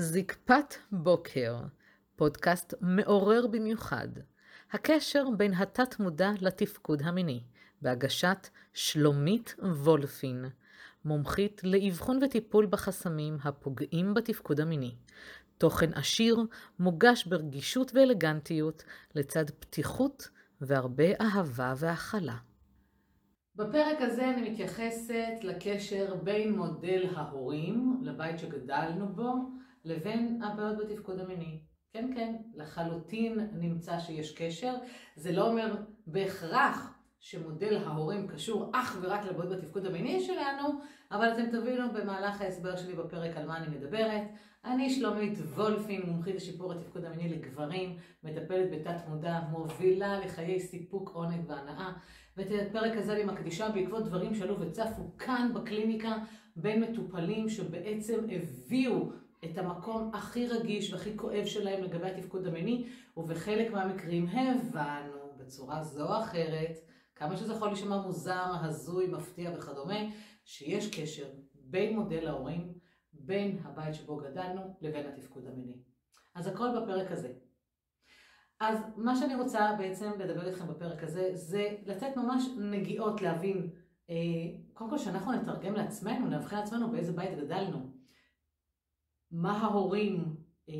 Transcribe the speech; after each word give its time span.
זקפת 0.00 0.74
בוקר, 0.92 1.56
פודקאסט 2.16 2.74
מעורר 2.80 3.46
במיוחד. 3.46 4.08
הקשר 4.72 5.24
בין 5.36 5.54
התת-מודע 5.54 6.30
לתפקוד 6.40 7.02
המיני, 7.02 7.40
בהגשת 7.82 8.48
שלומית 8.74 9.54
וולפין, 9.58 10.44
מומחית 11.04 11.60
לאבחון 11.64 12.22
וטיפול 12.22 12.66
בחסמים 12.66 13.36
הפוגעים 13.44 14.14
בתפקוד 14.14 14.60
המיני. 14.60 14.94
תוכן 15.58 15.92
עשיר, 15.94 16.38
מוגש 16.78 17.24
ברגישות 17.24 17.92
ואלגנטיות, 17.94 18.84
לצד 19.14 19.50
פתיחות 19.50 20.28
והרבה 20.60 21.04
אהבה 21.20 21.74
והכלה. 21.76 22.36
בפרק 23.56 23.96
הזה 24.00 24.30
אני 24.30 24.50
מתייחסת 24.50 25.34
לקשר 25.42 26.14
בין 26.22 26.56
מודל 26.56 27.06
ההורים, 27.16 28.00
לבית 28.02 28.38
שגדלנו 28.38 29.08
בו, 29.08 29.59
לבין 29.90 30.42
הבעיות 30.42 30.78
בתפקוד 30.78 31.18
המיני. 31.20 31.60
כן, 31.92 32.10
כן, 32.14 32.36
לחלוטין 32.54 33.48
נמצא 33.52 33.98
שיש 33.98 34.34
קשר. 34.34 34.74
זה 35.16 35.32
לא 35.32 35.50
אומר 35.50 35.74
בהכרח 36.06 36.94
שמודל 37.20 37.76
ההורים 37.76 38.28
קשור 38.28 38.70
אך 38.74 38.98
ורק 39.02 39.24
לבעיות 39.24 39.52
בתפקוד 39.52 39.86
המיני 39.86 40.20
שלנו, 40.20 40.68
אבל 41.10 41.32
אתם 41.32 41.46
תבינו 41.50 41.92
במהלך 41.92 42.40
ההסבר 42.40 42.76
שלי 42.76 42.94
בפרק 42.94 43.36
על 43.36 43.46
מה 43.46 43.56
אני 43.56 43.76
מדברת. 43.76 44.22
אני 44.64 44.90
שלומית 44.90 45.38
וולפין, 45.38 46.02
מומחית 46.06 46.34
לשיפור 46.34 46.72
התפקוד 46.72 47.04
המיני 47.04 47.28
לגברים, 47.28 47.96
מטפלת 48.24 48.70
בתת 48.70 49.08
מודע, 49.08 49.40
מובילה 49.50 50.20
לחיי 50.20 50.60
סיפוק, 50.60 51.08
עונג 51.08 51.44
והנאה. 51.48 51.92
ואת 52.36 52.46
הפרק 52.68 52.96
הזה 52.96 53.12
אני 53.12 53.24
מקדישה 53.24 53.68
בעקבות 53.68 54.04
דברים 54.04 54.34
שעלו 54.34 54.60
וצפו 54.60 55.16
כאן 55.18 55.50
בקליניקה 55.54 56.16
בין 56.56 56.82
מטופלים 56.82 57.48
שבעצם 57.48 58.18
הביאו 58.30 59.10
את 59.44 59.58
המקום 59.58 60.10
הכי 60.14 60.46
רגיש 60.46 60.92
והכי 60.92 61.16
כואב 61.16 61.44
שלהם 61.44 61.82
לגבי 61.82 62.10
התפקוד 62.10 62.46
המיני, 62.46 62.88
ובחלק 63.16 63.72
מהמקרים 63.72 64.26
הבנו 64.28 65.32
בצורה 65.36 65.82
זו 65.82 66.08
או 66.08 66.22
אחרת, 66.22 66.78
כמה 67.14 67.36
שזה 67.36 67.52
יכול 67.52 67.68
להישמע 67.68 68.02
מוזר, 68.02 68.52
הזוי, 68.60 69.06
מפתיע 69.06 69.50
וכדומה, 69.56 69.98
שיש 70.44 71.00
קשר 71.00 71.26
בין 71.54 71.96
מודל 71.96 72.28
ההורים, 72.28 72.72
בין 73.12 73.58
הבית 73.64 73.94
שבו 73.94 74.16
גדלנו, 74.16 74.60
לבין 74.80 75.06
התפקוד 75.06 75.46
המיני. 75.46 75.76
אז 76.34 76.46
הכל 76.46 76.68
בפרק 76.80 77.10
הזה. 77.10 77.32
אז 78.60 78.78
מה 78.96 79.16
שאני 79.16 79.34
רוצה 79.34 79.70
בעצם 79.78 80.10
לדבר 80.18 80.48
איתכם 80.48 80.68
בפרק 80.68 81.02
הזה, 81.02 81.30
זה 81.32 81.76
לתת 81.86 82.16
ממש 82.16 82.44
נגיעות 82.58 83.22
להבין, 83.22 83.70
אה, 84.10 84.16
קודם 84.72 84.90
כל 84.90 84.98
שאנחנו 84.98 85.32
נתרגם 85.32 85.74
לעצמנו, 85.74 86.26
נאבחן 86.26 86.56
לעצמנו 86.56 86.90
באיזה 86.90 87.12
בית 87.12 87.38
גדלנו. 87.38 87.99
מה 89.30 89.58
ההורים, 89.58 90.36
אה, 90.68 90.74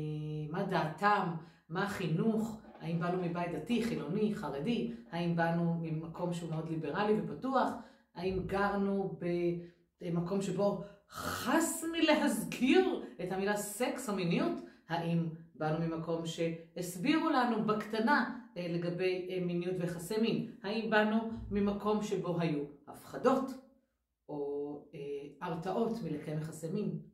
מה 0.49 0.63
דעתם, 0.63 1.27
מה 1.69 1.83
החינוך, 1.83 2.61
האם 2.79 2.99
באנו 2.99 3.21
מבית 3.21 3.51
דתי, 3.51 3.83
חילוני, 3.83 4.35
חרדי, 4.35 4.93
האם 5.11 5.35
באנו 5.35 5.77
ממקום 5.81 6.33
שהוא 6.33 6.49
מאוד 6.49 6.69
ליברלי 6.69 7.21
ופתוח, 7.21 7.71
האם 8.15 8.39
גרנו 8.45 9.19
במקום 10.01 10.41
שבו 10.41 10.83
חס 11.09 11.83
מלהזכיר 11.91 13.03
את 13.23 13.31
המילה 13.31 13.57
סקס 13.57 14.09
או 14.09 14.15
מיניות, 14.15 14.51
האם 14.89 15.29
באנו 15.55 15.85
ממקום 15.87 16.25
שהסבירו 16.25 17.29
לנו 17.29 17.65
בקטנה 17.65 18.39
אה, 18.57 18.67
לגבי 18.69 19.27
אה, 19.29 19.45
מיניות 19.45 19.75
ויחסי 19.79 20.21
מין, 20.21 20.51
האם 20.63 20.89
באנו 20.89 21.17
ממקום 21.51 22.03
שבו 22.03 22.39
היו 22.39 22.63
הפחדות 22.87 23.51
או 24.29 24.51
הרתעות 25.41 25.91
מלקיים 26.03 26.37
יחסי 26.37 26.67
מין. 26.73 27.10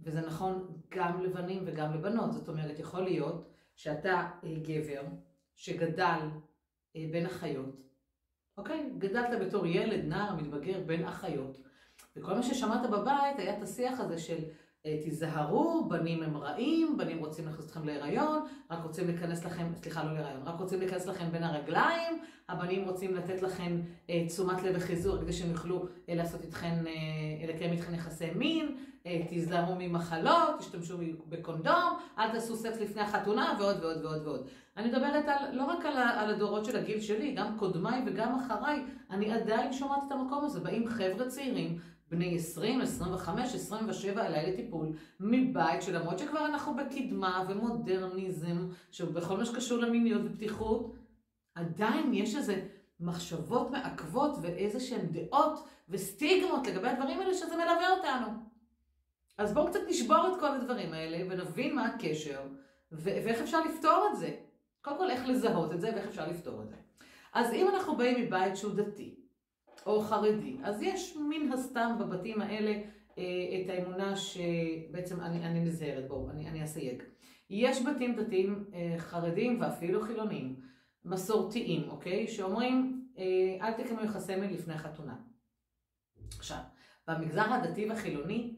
וזה 0.00 0.20
נכון 0.20 0.80
גם 0.88 1.22
לבנים 1.22 1.62
וגם 1.66 1.94
לבנות. 1.94 2.32
זאת 2.32 2.48
אומרת, 2.48 2.78
יכול 2.78 3.02
להיות 3.02 3.48
שאתה 3.74 4.30
אה, 4.44 4.54
גבר 4.62 5.02
שגדל 5.54 6.20
אה, 6.96 7.06
בין 7.12 7.26
אחיות, 7.26 7.76
אוקיי? 8.56 8.90
גדלת 8.98 9.40
בתור 9.40 9.66
ילד, 9.66 10.04
נער, 10.04 10.34
מתבגר, 10.34 10.80
בין 10.86 11.04
אחיות, 11.04 11.60
וכל 12.16 12.34
מה 12.34 12.42
ששמעת 12.42 12.90
בבית 12.90 13.38
היה 13.38 13.58
את 13.58 13.62
השיח 13.62 14.00
הזה 14.00 14.18
של 14.18 14.44
תיזהרו, 14.82 15.88
בנים 15.88 16.22
הם 16.22 16.36
רעים, 16.36 16.96
בנים 16.98 17.18
רוצים 17.18 17.46
להכניס 17.46 17.66
אתכם 17.66 17.86
להיריון, 17.86 18.42
רק 18.70 18.78
רוצים 18.82 19.06
להיכנס 19.06 19.44
לכם, 19.44 19.66
סליחה, 19.74 20.04
לא 20.04 20.12
להיריון, 20.12 20.42
רק 20.44 20.60
רוצים 20.60 20.78
להיכנס 20.78 21.06
לכם 21.06 21.30
בין 21.30 21.42
הרגליים, 21.42 22.22
הבנים 22.48 22.84
רוצים 22.88 23.14
לתת 23.14 23.42
לכם 23.42 23.80
אה, 24.10 24.24
תשומת 24.26 24.62
לב 24.62 24.74
וחיזור 24.76 25.18
כדי 25.18 25.32
שהם 25.32 25.50
יוכלו 25.50 25.86
אה, 26.08 26.14
לעשות 26.14 26.42
איתכם, 26.44 26.84
אה, 26.86 27.52
לקיים 27.54 27.72
איתכם 27.72 27.94
יחסי 27.94 28.30
מין, 28.30 28.76
אה, 29.06 29.20
תיזהרו 29.28 29.74
ממחלות, 29.78 30.58
תשתמשו 30.58 30.98
בקונדום, 31.28 31.98
אל 32.18 32.32
תעשו 32.32 32.56
סקס 32.56 32.80
לפני 32.80 33.02
החתונה 33.02 33.56
ועוד 33.58 33.84
ועוד 33.84 34.04
ועוד 34.04 34.26
ועוד. 34.26 34.48
אני 34.76 34.88
מדברת 34.88 35.24
על, 35.28 35.56
לא 35.56 35.64
רק 35.64 35.86
על, 35.86 35.96
על 35.96 36.34
הדורות 36.34 36.64
של 36.64 36.76
הגיל 36.76 37.00
שלי, 37.00 37.34
גם 37.34 37.58
קודמיי 37.58 38.02
וגם 38.06 38.34
אחריי, 38.34 38.82
אני 39.10 39.32
עדיין 39.32 39.72
שומעת 39.72 40.02
את 40.06 40.12
המקום 40.12 40.44
הזה, 40.44 40.60
באים 40.60 40.88
חבר'ה 40.88 41.28
צעירים 41.28 41.78
בני 42.10 42.36
20, 42.36 42.80
25, 42.80 43.54
27 43.54 44.26
אליי 44.26 44.52
לטיפול, 44.52 44.92
מבית 45.20 45.82
שלמרות 45.82 46.18
שכבר 46.18 46.46
אנחנו 46.46 46.76
בקדמה 46.76 47.44
ומודרניזם, 47.48 48.68
שבכל 48.90 49.36
מה 49.36 49.44
שקשור 49.44 49.78
למיניות 49.78 50.22
ופתיחות, 50.24 50.94
עדיין 51.54 52.14
יש 52.14 52.36
איזה 52.36 52.66
מחשבות 53.00 53.70
מעכבות 53.70 54.38
ואיזה 54.42 54.80
שהן 54.80 55.06
דעות 55.06 55.68
וסטיגמות 55.88 56.66
לגבי 56.66 56.88
הדברים 56.88 57.20
האלה 57.20 57.34
שזה 57.34 57.56
מלווה 57.56 57.90
אותנו. 57.90 58.26
אז 59.38 59.54
בואו 59.54 59.66
קצת 59.66 59.80
נשבור 59.88 60.28
את 60.32 60.40
כל 60.40 60.50
הדברים 60.50 60.92
האלה 60.92 61.24
ונבין 61.30 61.74
מה 61.74 61.86
הקשר 61.86 62.40
ו- 62.92 63.18
ואיך 63.24 63.40
אפשר 63.40 63.60
לפתור 63.64 64.08
את 64.12 64.18
זה. 64.18 64.36
קודם 64.82 64.98
כל 64.98 65.10
איך 65.10 65.28
לזהות 65.28 65.72
את 65.72 65.80
זה 65.80 65.90
ואיך 65.94 66.06
אפשר 66.06 66.28
לפתור 66.28 66.62
את 66.62 66.68
זה. 66.68 66.76
אז 67.32 67.52
אם 67.52 67.68
אנחנו 67.68 67.96
באים 67.96 68.20
מבית 68.26 68.56
שהוא 68.56 68.74
דתי, 68.74 69.14
או 69.86 70.00
חרדי. 70.00 70.56
אז 70.62 70.82
יש 70.82 71.16
מן 71.16 71.52
הסתם 71.52 71.96
בבתים 72.00 72.40
האלה 72.40 72.72
אה, 73.18 73.24
את 73.62 73.70
האמונה 73.70 74.16
שבעצם 74.16 75.20
אני, 75.20 75.46
אני 75.46 75.60
נזהרת, 75.60 76.08
בואו, 76.08 76.30
אני, 76.30 76.48
אני 76.48 76.64
אסייג. 76.64 77.02
יש 77.50 77.86
בתים 77.86 78.16
דתיים 78.16 78.64
אה, 78.74 78.94
חרדים 78.98 79.60
ואפילו 79.60 80.02
חילונים, 80.02 80.56
מסורתיים, 81.04 81.88
אוקיי? 81.88 82.28
שאומרים, 82.28 83.06
אה, 83.18 83.66
אל 83.66 83.72
תקיימו 83.72 84.04
יחסי 84.04 84.36
מין 84.36 84.54
לפני 84.54 84.78
חתונה. 84.78 85.16
עכשיו, 86.38 86.58
במגזר 87.08 87.52
הדתי 87.52 87.86
והחילוני 87.86 88.54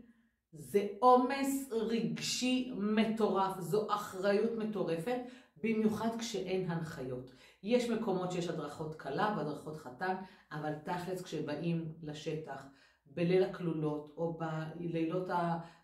זה 0.52 0.87
עומס 0.98 1.69
רגשי 1.72 2.72
מטורף, 2.76 3.60
זו 3.60 3.87
אחריות 3.91 4.58
מטורפת, 4.58 5.19
במיוחד 5.62 6.08
כשאין 6.19 6.70
הנחיות. 6.70 7.31
יש 7.62 7.91
מקומות 7.91 8.32
שיש 8.32 8.48
הדרכות 8.48 8.94
קלה 8.94 9.34
והדרכות 9.37 9.76
חתן, 9.76 10.15
אבל 10.53 10.72
תכלס 10.84 11.22
כשבאים 11.22 11.93
לשטח, 12.03 12.62
בליל 13.06 13.44
הכלולות 13.44 14.15
או 14.16 14.38
בלילות 14.38 15.28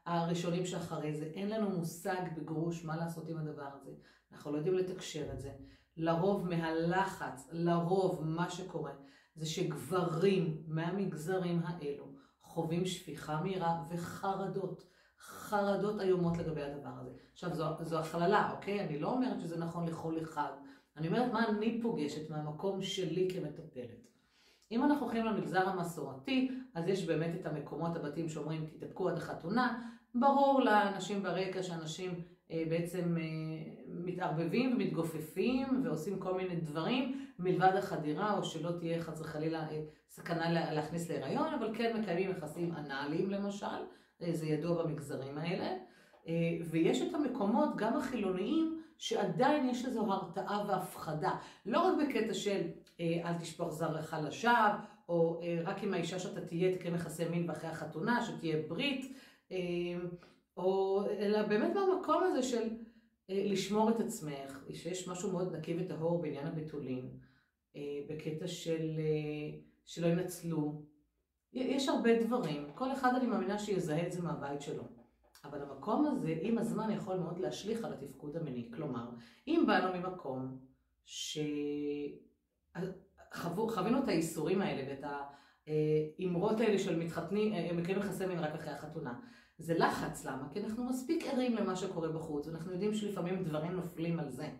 הראשונים 0.07 0.67
שאחרי 0.67 1.15
זה, 1.15 1.25
אין 1.25 1.51
לנו 1.51 1.71
מושג 1.71 2.23
בגרוש 2.37 2.85
מה 2.85 2.97
לעשות 2.97 3.29
עם 3.29 3.39
הדבר 3.39 3.69
הזה. 3.81 3.91
אנחנו 4.33 4.53
לא 4.53 4.57
יודעים 4.57 4.75
לתקשר 4.75 5.33
את 5.33 5.41
זה. 5.41 5.51
לרוב 5.97 6.49
מהלחץ, 6.49 7.49
לרוב 7.53 8.25
מה 8.25 8.51
שקורה 8.51 8.93
זה 9.35 9.47
שגברים 9.47 10.63
מהמגזרים 10.67 11.63
האלו 11.65 12.13
חווים 12.43 12.87
שפיכה 12.87 13.41
מהירה 13.41 13.85
וחרדות. 13.91 14.87
חרדות 15.21 16.01
איומות 16.01 16.39
לגבי 16.39 16.63
הדבר 16.63 16.91
הזה. 17.01 17.11
עכשיו, 17.33 17.55
זו, 17.55 17.65
זו 17.81 17.99
הכללה, 17.99 18.51
אוקיי? 18.53 18.85
אני 18.85 18.99
לא 18.99 19.13
אומרת 19.13 19.41
שזה 19.41 19.59
נכון 19.59 19.87
לכל 19.87 20.23
אחד. 20.23 20.51
אני 20.97 21.09
אומרת 21.09 21.33
מה 21.33 21.49
אני 21.49 21.79
פוגשת 21.83 22.31
מהמקום 22.31 22.83
שלי 22.83 23.29
כמטפלת. 23.31 24.07
אם 24.73 24.85
אנחנו 24.85 25.07
הולכים 25.07 25.25
למגזר 25.25 25.69
המסורתי, 25.69 26.51
אז 26.75 26.89
יש 26.89 27.07
באמת 27.07 27.41
את 27.41 27.47
המקומות 27.47 27.97
הבתים 27.97 28.29
שאומרים 28.29 28.67
תתאפקו 28.67 29.09
עד 29.09 29.17
החתונה. 29.17 29.91
ברור 30.15 30.61
לאנשים 30.61 31.23
ברקע 31.23 31.63
שאנשים 31.63 32.11
אה, 32.51 32.65
בעצם 32.69 33.17
אה, 33.17 33.23
מתערבבים 33.89 34.73
ומתגופפים 34.73 35.83
ועושים 35.85 36.19
כל 36.19 36.35
מיני 36.35 36.57
דברים 36.57 37.27
מלבד 37.39 37.73
החדירה, 37.77 38.39
או 38.39 38.45
שלא 38.45 38.71
תהיה 38.79 39.03
חס 39.03 39.21
וחלילה 39.21 39.69
אה, 39.71 39.83
סכנה 40.09 40.73
להכניס 40.73 41.11
להיריון, 41.11 41.55
אבל 41.55 41.75
כן 41.75 42.01
מקיימים 42.01 42.31
יחסים 42.31 42.73
אנאליים 42.73 43.31
למשל, 43.31 43.67
אה, 44.23 44.33
זה 44.33 44.47
ידוע 44.47 44.83
במגזרים 44.83 45.39
האלה. 45.39 45.77
אה, 46.29 46.33
ויש 46.71 47.03
את 47.03 47.15
המקומות, 47.15 47.69
גם 47.77 47.97
החילוניים, 47.97 48.83
שעדיין 48.99 49.69
יש 49.69 49.85
איזו 49.85 50.13
הרתעה 50.13 50.65
והפחדה. 50.69 51.31
לא 51.67 51.81
רק 51.81 51.95
בקטע 52.09 52.35
של 52.35 52.63
אה, 53.01 53.21
אל 53.25 53.39
תשפוך 53.39 53.71
זרעך 53.71 54.15
לשווא, 54.23 54.69
או 55.09 55.41
רק 55.65 55.83
עם 55.83 55.95
האישה 55.95 56.19
שאתה 56.19 56.41
תהיה 56.41 56.75
תקיים 56.75 56.95
יחסי 56.95 57.29
מין 57.29 57.51
ואחרי 57.51 57.71
החתונה, 57.71 58.25
שתהיה 58.25 58.57
ברית, 58.69 59.17
או 60.57 61.03
אלא 61.19 61.43
באמת 61.43 61.73
במקום 61.75 62.23
הזה 62.23 62.43
של 62.43 62.69
לשמור 63.29 63.91
את 63.91 64.01
עצמך, 64.01 64.65
שיש 64.73 65.09
משהו 65.09 65.33
מאוד 65.33 65.57
נקי 65.57 65.77
וטהור 65.79 66.23
בעניין 66.23 66.47
הביטולים, 66.47 67.09
בקטע 68.09 68.47
של 68.47 69.01
שלא 69.85 70.07
ינצלו. 70.07 70.83
יש 71.53 71.89
הרבה 71.89 72.23
דברים, 72.23 72.67
כל 72.75 72.93
אחד 72.93 73.13
אני 73.17 73.27
מאמינה 73.27 73.59
שיזהה 73.59 74.07
את 74.07 74.13
זה 74.13 74.23
מהבית 74.23 74.63
שלו. 74.63 74.96
אבל 75.51 75.63
המקום 75.63 76.07
הזה 76.07 76.35
עם 76.41 76.59
הזמן 76.59 76.91
יכול 76.91 77.17
מאוד 77.17 77.39
להשליך 77.39 77.85
על 77.85 77.93
התפקוד 77.93 78.37
המיני. 78.37 78.71
כלומר, 78.75 79.09
אם 79.47 79.65
באנו 79.67 79.99
ממקום 79.99 80.59
שחווינו 83.35 83.99
את 84.05 84.09
האיסורים 84.09 84.63
האלה 84.63 84.83
ואת 84.89 85.05
האמרות 85.67 86.61
האלה 86.61 86.79
של 86.79 86.99
מתחתנים, 86.99 87.53
הם 87.53 87.77
מקיימים 87.77 88.05
יחסי 88.05 88.27
מין 88.27 88.39
רק 88.39 88.55
אחרי 88.55 88.73
החתונה. 88.73 89.21
זה 89.59 89.79
לחץ, 89.79 90.25
למה? 90.25 90.49
כי 90.53 90.61
אנחנו 90.61 90.85
מספיק 90.85 91.25
ערים 91.27 91.57
למה 91.57 91.77
שקורה 91.77 92.09
בחוץ, 92.09 92.47
ואנחנו 92.47 92.73
יודעים 92.73 92.95
שלפעמים 92.95 93.45
דברים 93.45 93.73
נופלים 93.73 94.21
על 94.21 94.31
זה, 94.31 94.51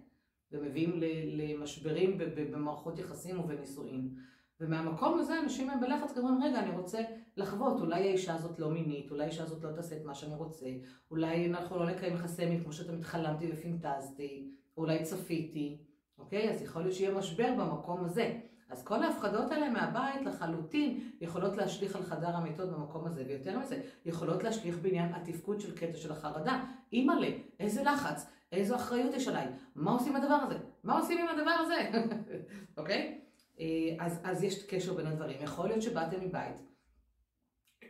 ומביאים 0.53 1.01
למשברים 1.27 2.19
במערכות 2.53 2.99
יחסים 2.99 3.41
ובנישואים. 3.41 4.15
ומהמקום 4.61 5.19
הזה 5.19 5.41
אנשים 5.41 5.71
הם 5.71 5.81
בלחץ 5.81 6.13
כזה, 6.13 6.27
רגע, 6.43 6.59
אני 6.59 6.71
רוצה 6.71 6.99
לחוות, 7.37 7.81
אולי 7.81 8.09
האישה 8.09 8.35
הזאת 8.35 8.59
לא 8.59 8.71
מינית, 8.71 9.11
אולי 9.11 9.25
האישה 9.25 9.43
הזאת 9.43 9.63
לא 9.63 9.73
תעשה 9.73 9.97
את 9.97 10.05
מה 10.05 10.15
שאני 10.15 10.35
רוצה, 10.35 10.67
אולי 11.11 11.47
אנחנו 11.47 11.79
לא 11.79 11.87
נקיים 11.87 12.15
יחסי 12.15 12.47
מין 12.47 12.63
כמו 12.63 12.73
שתמיד 12.73 13.05
חלמתי 13.05 13.51
ופינטזתי, 13.53 14.51
אולי 14.77 15.03
צפיתי, 15.03 15.79
אוקיי? 16.19 16.51
אז 16.51 16.63
יכול 16.63 16.83
להיות 16.83 16.95
שיהיה 16.95 17.15
משבר 17.15 17.55
במקום 17.59 18.05
הזה. 18.05 18.39
אז 18.69 18.85
כל 18.85 19.03
ההפחדות 19.03 19.51
האלה 19.51 19.71
מהבית 19.71 20.27
לחלוטין 20.27 21.11
יכולות 21.21 21.57
להשליך 21.57 21.97
על 21.97 22.03
חדר 22.03 22.37
המיטות 22.37 22.71
במקום 22.71 23.07
הזה, 23.07 23.25
ויותר 23.29 23.59
מזה, 23.59 23.83
יכולות 24.05 24.45
להשליך 24.45 24.79
בעניין 24.79 25.15
התפקוד 25.15 25.61
של 25.61 25.77
קטע 25.77 25.97
של 25.97 26.13
החרדה. 26.13 26.65
אימא'לה, 26.93 27.29
איזה 27.61 27.83
לחץ, 27.83 28.31
איזו 28.53 28.77
אחריות 28.77 29.15
יש 29.15 29.29
עליי, 29.29 29.47
מה 29.75 29.91
עושים 29.91 30.17
עם 30.17 30.23
הדבר 30.23 30.35
הזה? 30.35 30.59
מה 30.85 30.99
עושים 30.99 31.19
עם 31.19 31.29
הדבר 31.29 31.51
הזה? 31.51 31.91
אוקיי? 32.79 33.21
אה, 33.61 33.97
אז, 33.99 34.21
אז 34.25 34.43
יש 34.43 34.67
קשר 34.67 34.95
בין 34.95 35.07
הדברים. 35.07 35.37
יכול 35.43 35.69
להיות 35.69 35.83
שבאתם 35.83 36.21
מבית 36.25 36.57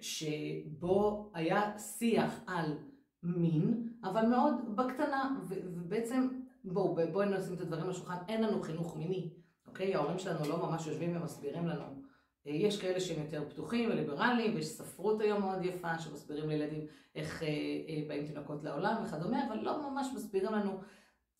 שבו 0.00 1.30
היה 1.34 1.78
שיח 1.78 2.40
על 2.46 2.78
מין, 3.22 3.88
אבל 4.04 4.26
מאוד 4.26 4.76
בקטנה, 4.76 5.36
ובעצם, 5.48 6.28
בואו, 6.64 6.96
בואו 7.12 7.24
נשים 7.24 7.54
את 7.54 7.60
הדברים 7.60 7.84
על 7.84 7.90
השולחן, 7.90 8.16
אין 8.28 8.42
לנו 8.42 8.62
חינוך 8.62 8.96
מיני, 8.96 9.30
אוקיי? 9.66 9.94
ההורים 9.94 10.18
שלנו 10.18 10.48
לא 10.48 10.56
ממש 10.56 10.86
יושבים 10.86 11.16
ומסבירים 11.16 11.66
לנו. 11.66 12.02
אה, 12.46 12.52
יש 12.52 12.80
כאלה 12.80 13.00
שהם 13.00 13.24
יותר 13.24 13.50
פתוחים 13.50 13.90
וליברליים, 13.90 14.54
ויש 14.54 14.66
ספרות 14.66 15.20
היום 15.20 15.40
מאוד 15.40 15.64
יפה 15.64 15.98
שמסבירים 15.98 16.48
לילדים 16.48 16.86
איך 17.14 17.42
אה, 17.42 17.48
אה, 17.48 18.08
באים 18.08 18.26
תינוקות 18.26 18.64
לעולם 18.64 19.02
וכדומה, 19.04 19.46
אבל 19.46 19.58
לא 19.58 19.90
ממש 19.90 20.06
מסבירים 20.14 20.52
לנו 20.52 20.80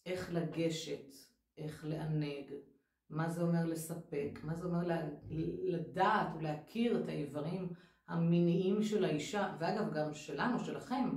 איך 0.06 0.32
לגשת, 0.32 1.14
איך 1.58 1.84
לענג, 1.88 2.52
מה 3.10 3.28
זה 3.28 3.42
אומר 3.42 3.64
לספק, 3.64 4.40
מה 4.42 4.54
זה 4.54 4.64
אומר 4.64 4.88
לדעת 5.64 6.28
ולהכיר 6.38 7.00
את 7.00 7.08
האיברים 7.08 7.68
המיניים 8.08 8.82
של 8.82 9.04
האישה, 9.04 9.56
ואגב 9.58 9.94
גם 9.94 10.14
שלנו, 10.14 10.58
שלכם, 10.58 11.10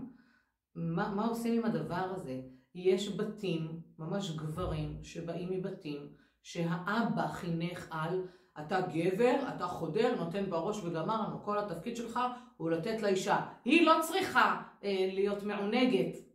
מה, 0.75 1.15
מה 1.15 1.25
עושים 1.25 1.53
עם 1.53 1.65
הדבר 1.65 2.13
הזה? 2.15 2.41
יש 2.75 3.17
בתים, 3.17 3.81
ממש 3.99 4.31
גברים, 4.31 5.03
שבאים 5.03 5.49
מבתים 5.51 6.13
שהאבא 6.43 7.27
חינך 7.27 7.87
על 7.91 8.21
אתה 8.59 8.81
גבר, 8.81 9.35
אתה 9.55 9.67
חודר, 9.67 10.15
נותן 10.15 10.49
בראש 10.49 10.83
וגמרנו, 10.83 11.43
כל 11.43 11.57
התפקיד 11.57 11.95
שלך 11.95 12.19
הוא 12.57 12.69
לתת 12.69 13.01
לאישה. 13.01 13.45
היא 13.65 13.85
לא 13.85 13.93
צריכה 14.01 14.61
אה, 14.83 15.09
להיות 15.13 15.43
מעונגת. 15.43 16.29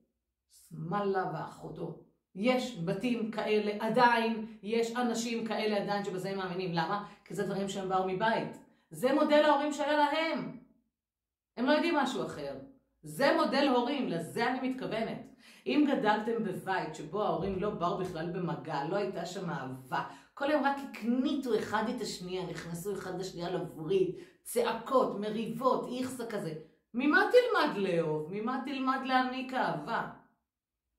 שמאללה 0.69 1.31
ואחותו. 1.35 2.04
יש 2.35 2.79
בתים 2.85 3.31
כאלה 3.31 3.73
עדיין, 3.81 4.47
יש 4.63 4.97
אנשים 4.97 5.47
כאלה 5.47 5.83
עדיין 5.83 6.05
שבזה 6.05 6.31
הם 6.31 6.39
מאמינים. 6.39 6.73
למה? 6.73 7.05
כי 7.25 7.35
זה 7.35 7.47
דברים 7.47 7.69
שהם 7.69 7.89
באו 7.89 8.09
מבית. 8.09 8.59
זה 8.91 9.15
מודל 9.15 9.45
ההורים 9.45 9.73
שהיה 9.73 9.97
להם. 9.97 10.59
הם 11.57 11.67
לא 11.67 11.73
יודעים 11.73 11.95
משהו 11.95 12.27
אחר. 12.27 12.55
זה 13.03 13.37
מודל 13.37 13.69
הורים, 13.69 14.09
לזה 14.09 14.51
אני 14.51 14.69
מתכוונת. 14.69 15.35
אם 15.67 15.87
גדלתם 15.91 16.45
בבית 16.45 16.95
שבו 16.95 17.23
ההורים 17.23 17.61
לא 17.61 17.71
באו 17.71 17.99
בכלל 17.99 18.31
במגע, 18.31 18.85
לא 18.85 18.97
הייתה 18.97 19.27
שם 19.27 19.51
אהבה, 19.51 20.03
כל 20.35 20.51
היום 20.51 20.65
רק 20.65 20.77
הקניטו 20.91 21.59
אחד 21.59 21.85
את 21.97 22.01
השנייה, 22.01 22.47
נכנסו 22.47 22.93
אחד 22.95 23.21
לשנייה 23.21 23.51
לווריד, 23.51 24.15
צעקות, 24.43 25.21
מריבות, 25.21 25.89
איכסה 25.99 26.27
כזה. 26.27 26.55
ממה 26.95 27.25
תלמד 27.31 27.77
לאהוב? 27.77 28.29
ממה 28.31 28.63
תלמד 28.65 28.99
להעניק 29.05 29.55
אהבה? 29.55 30.09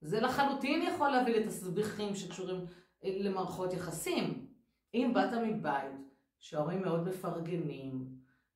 זה 0.06 0.22
לחלוטין 0.22 0.82
יכול 0.82 1.10
להביא 1.10 1.36
לתסביכים 1.36 2.16
שקשורים 2.16 2.66
אה, 3.04 3.18
למערכות 3.20 3.74
יחסים. 3.74 4.48
אם 4.94 5.12
באת 5.14 5.34
מבית 5.34 5.92
שההורים 6.40 6.82
מאוד 6.82 7.08
מפרגנים, 7.08 8.08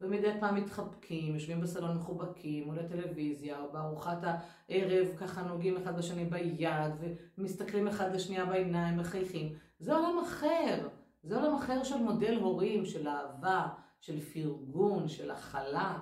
ומדי 0.01 0.31
פעם 0.40 0.56
מתחבקים, 0.56 1.34
יושבים 1.34 1.62
בסלון 1.62 1.98
מחובקים, 1.98 2.63
מול 2.63 2.80
הטלוויזיה, 2.80 3.60
או 3.60 3.72
בארוחת 3.72 4.18
הערב 4.24 5.07
ככה 5.18 5.42
נוגעים 5.42 5.78
אחד 5.78 5.98
בשני 5.98 6.25
ביד, 6.25 6.94
ומסתכלים 7.38 7.88
אחד 7.88 8.16
לשנייה 8.16 8.46
בעיניים, 8.46 8.98
מחייכים, 8.98 9.54
זה 9.80 9.96
עולם 9.96 10.19
אחר. 10.24 10.88
זה 11.24 11.38
עולם 11.40 11.56
אחר 11.56 11.84
של 11.84 11.98
מודל 11.98 12.36
הורים, 12.36 12.86
של 12.86 13.07
אהבה, 13.07 13.68
של 14.00 14.19
פרגון, 14.19 15.07
של 15.07 15.31
הכלה. 15.31 16.00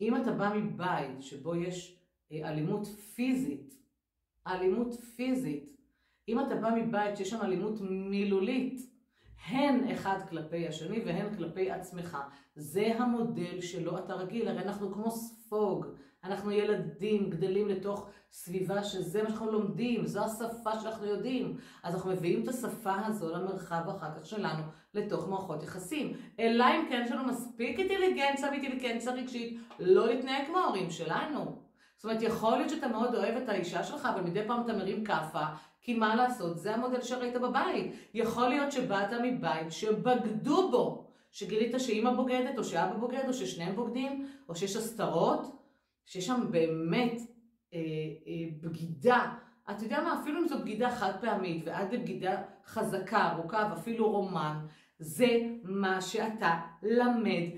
אם 0.00 0.16
אתה 0.16 0.32
בא 0.32 0.52
מבית 0.54 1.22
שבו 1.22 1.54
יש 1.54 2.00
אה, 2.32 2.48
אלימות 2.50 2.86
פיזית, 2.86 3.78
אלימות 4.48 4.94
פיזית. 4.94 5.76
אם 6.28 6.40
אתה 6.40 6.54
בא 6.54 6.70
מבית 6.76 7.16
שיש 7.16 7.30
שם 7.30 7.40
אלימות 7.42 7.80
מילולית, 7.80 8.80
הן 9.46 9.90
אחד 9.90 10.18
כלפי 10.28 10.68
השני 10.68 11.00
והן 11.06 11.34
כלפי 11.36 11.70
עצמך. 11.70 12.18
זה 12.56 12.94
המודל 12.98 13.60
שלו 13.60 13.98
אתה 13.98 14.14
רגיל, 14.14 14.48
הרי 14.48 14.58
אנחנו 14.58 14.92
כמו 14.92 15.10
ספוג, 15.10 15.86
אנחנו 16.24 16.50
ילדים 16.50 17.30
גדלים 17.30 17.68
לתוך 17.68 18.10
סביבה 18.32 18.82
שזה 18.82 19.22
מה 19.22 19.28
שאנחנו 19.28 19.52
לומדים, 19.52 20.06
זו 20.06 20.24
השפה 20.24 20.80
שאנחנו 20.80 21.06
יודעים. 21.06 21.56
אז 21.82 21.94
אנחנו 21.94 22.10
מביאים 22.10 22.42
את 22.42 22.48
השפה 22.48 22.94
הזו 23.06 23.34
למרחב 23.34 23.88
אחר 23.88 24.18
כך 24.18 24.26
שלנו, 24.26 24.62
לתוך 24.94 25.28
מערכות 25.28 25.62
יחסים. 25.62 26.12
אלא 26.38 26.64
אם 26.64 26.86
כן 26.88 27.02
יש 27.04 27.12
לנו 27.12 27.24
מספיק 27.24 27.78
אינטליגנציה 27.78 28.48
ואינטליגנציה 28.48 29.12
רגשית, 29.12 29.60
לא 29.78 30.06
להתנהג 30.06 30.46
כמו 30.46 30.58
ההורים 30.58 30.90
שלנו. 30.90 31.67
זאת 31.98 32.04
אומרת, 32.04 32.22
יכול 32.22 32.56
להיות 32.56 32.70
שאתה 32.70 32.88
מאוד 32.88 33.14
אוהב 33.14 33.36
את 33.36 33.48
האישה 33.48 33.82
שלך, 33.82 34.08
אבל 34.14 34.20
מדי 34.20 34.46
פעם 34.46 34.64
אתה 34.64 34.72
מרים 34.72 35.04
כאפה, 35.04 35.44
כי 35.80 35.94
מה 35.94 36.14
לעשות, 36.14 36.58
זה 36.58 36.74
המודל 36.74 37.02
שראית 37.02 37.34
בבית. 37.34 37.92
יכול 38.14 38.48
להיות 38.48 38.72
שבאת 38.72 39.12
מבית 39.22 39.72
שבגדו 39.72 40.70
בו, 40.70 41.10
שגילית 41.30 41.74
שאימא 41.78 42.12
בוגדת, 42.12 42.58
או 42.58 42.64
שאבא 42.64 42.96
בוגד, 42.96 43.22
או 43.28 43.32
ששניהם 43.32 43.76
בוגדים, 43.76 44.26
או 44.48 44.56
שיש 44.56 44.76
הסתרות, 44.76 45.56
שיש 46.06 46.26
שם 46.26 46.46
באמת 46.50 47.20
אה, 47.74 47.78
אה, 48.26 48.48
בגידה. 48.60 49.32
אתה 49.70 49.84
יודע 49.84 50.00
מה, 50.00 50.20
אפילו 50.20 50.42
אם 50.42 50.48
זו 50.48 50.58
בגידה 50.58 50.90
חד 50.90 51.12
פעמית, 51.20 51.62
ועד 51.66 51.94
לבגידה 51.94 52.42
חזקה, 52.66 53.32
ארוכה, 53.32 53.68
ואפילו 53.70 54.10
רומן, 54.10 54.58
זה 54.98 55.38
מה 55.62 56.00
שאתה 56.00 56.60
למד 56.82 57.48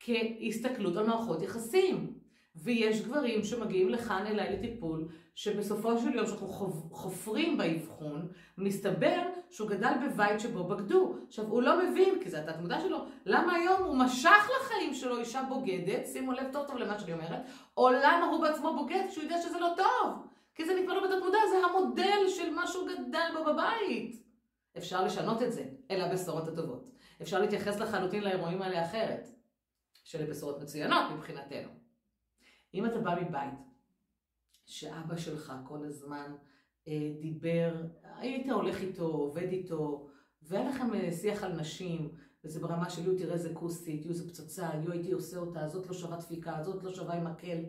כהסתכלות 0.00 0.96
על 0.96 1.06
מערכות 1.06 1.42
יחסים. 1.42 2.17
ויש 2.62 3.02
גברים 3.02 3.44
שמגיעים 3.44 3.88
לכאן 3.88 4.26
אליי 4.26 4.56
לטיפול, 4.56 5.08
שבסופו 5.34 5.98
של 5.98 6.14
יום 6.14 6.26
שאנחנו 6.26 6.46
חופרים 6.90 7.58
באבחון, 7.58 8.28
מסתבר 8.58 9.22
שהוא 9.50 9.68
גדל 9.68 9.92
בבית 10.06 10.40
שבו 10.40 10.64
בגדו. 10.64 11.16
עכשיו, 11.28 11.44
הוא 11.44 11.62
לא 11.62 11.82
מבין, 11.82 12.14
כי 12.22 12.30
זה 12.30 12.40
התת 12.40 12.60
מודע 12.60 12.80
שלו, 12.80 13.04
למה 13.26 13.54
היום 13.54 13.82
הוא 13.82 13.96
משך 13.96 14.50
לחיים 14.60 14.94
שלו 14.94 15.18
אישה 15.18 15.42
בוגדת, 15.48 16.06
שימו 16.06 16.32
לב 16.32 16.52
טוב 16.52 16.66
טוב 16.66 16.76
למה 16.76 16.98
שאני 16.98 17.12
אומרת, 17.12 17.40
או 17.76 17.90
למה 17.90 18.26
הוא 18.26 18.40
בעצמו 18.42 18.76
בוגד 18.76 19.04
כשהוא 19.08 19.24
יודע 19.24 19.40
שזה 19.42 19.58
לא 19.58 19.74
טוב. 19.76 20.26
כי 20.54 20.64
זה 20.64 20.80
נקרא 20.82 20.94
לו 20.94 21.02
בתת 21.02 21.22
מודע, 21.24 21.38
זה 21.50 21.66
המודל 21.66 22.28
של 22.28 22.50
מה 22.54 22.66
שהוא 22.66 22.88
גדל 22.88 23.28
בו 23.36 23.44
בבית. 23.44 24.22
אפשר 24.78 25.04
לשנות 25.04 25.42
את 25.42 25.52
זה, 25.52 25.64
אלה 25.90 26.06
הבשורות 26.06 26.48
הטובות. 26.48 26.90
אפשר 27.22 27.40
להתייחס 27.40 27.80
לחלוטין 27.80 28.24
לאירועים 28.24 28.62
האלה 28.62 28.84
אחרת, 28.84 29.28
שאלה 30.04 30.26
בשורות 30.30 30.62
מצוינות 30.62 31.10
מבחינתנו. 31.14 31.77
אם 32.74 32.86
אתה 32.86 32.98
בא 32.98 33.14
מבית 33.22 33.54
שאבא 34.66 35.16
שלך 35.16 35.52
כל 35.64 35.84
הזמן 35.84 36.36
אה, 36.88 37.12
דיבר, 37.20 37.86
היית 38.02 38.50
הולך 38.50 38.80
איתו, 38.80 39.04
עובד 39.04 39.48
איתו, 39.48 40.08
והיה 40.42 40.68
לכם 40.68 40.94
אה, 40.94 41.12
שיח 41.12 41.44
על 41.44 41.52
נשים, 41.52 42.14
וזה 42.44 42.60
ברמה 42.60 42.90
של 42.90 43.04
יו 43.06 43.18
תראה 43.18 43.34
איזה 43.34 43.54
כוסית, 43.54 44.04
יו 44.04 44.10
איזה 44.10 44.28
פצצה, 44.28 44.70
יו 44.84 44.92
הייתי 44.92 45.12
עושה 45.12 45.36
אותה, 45.36 45.68
זאת 45.68 45.86
לא 45.86 45.94
שווה 45.94 46.16
דפיקה, 46.16 46.62
זאת 46.62 46.84
לא 46.84 46.94
שווה 46.94 47.14
עם 47.14 47.24
מקל. 47.24 47.64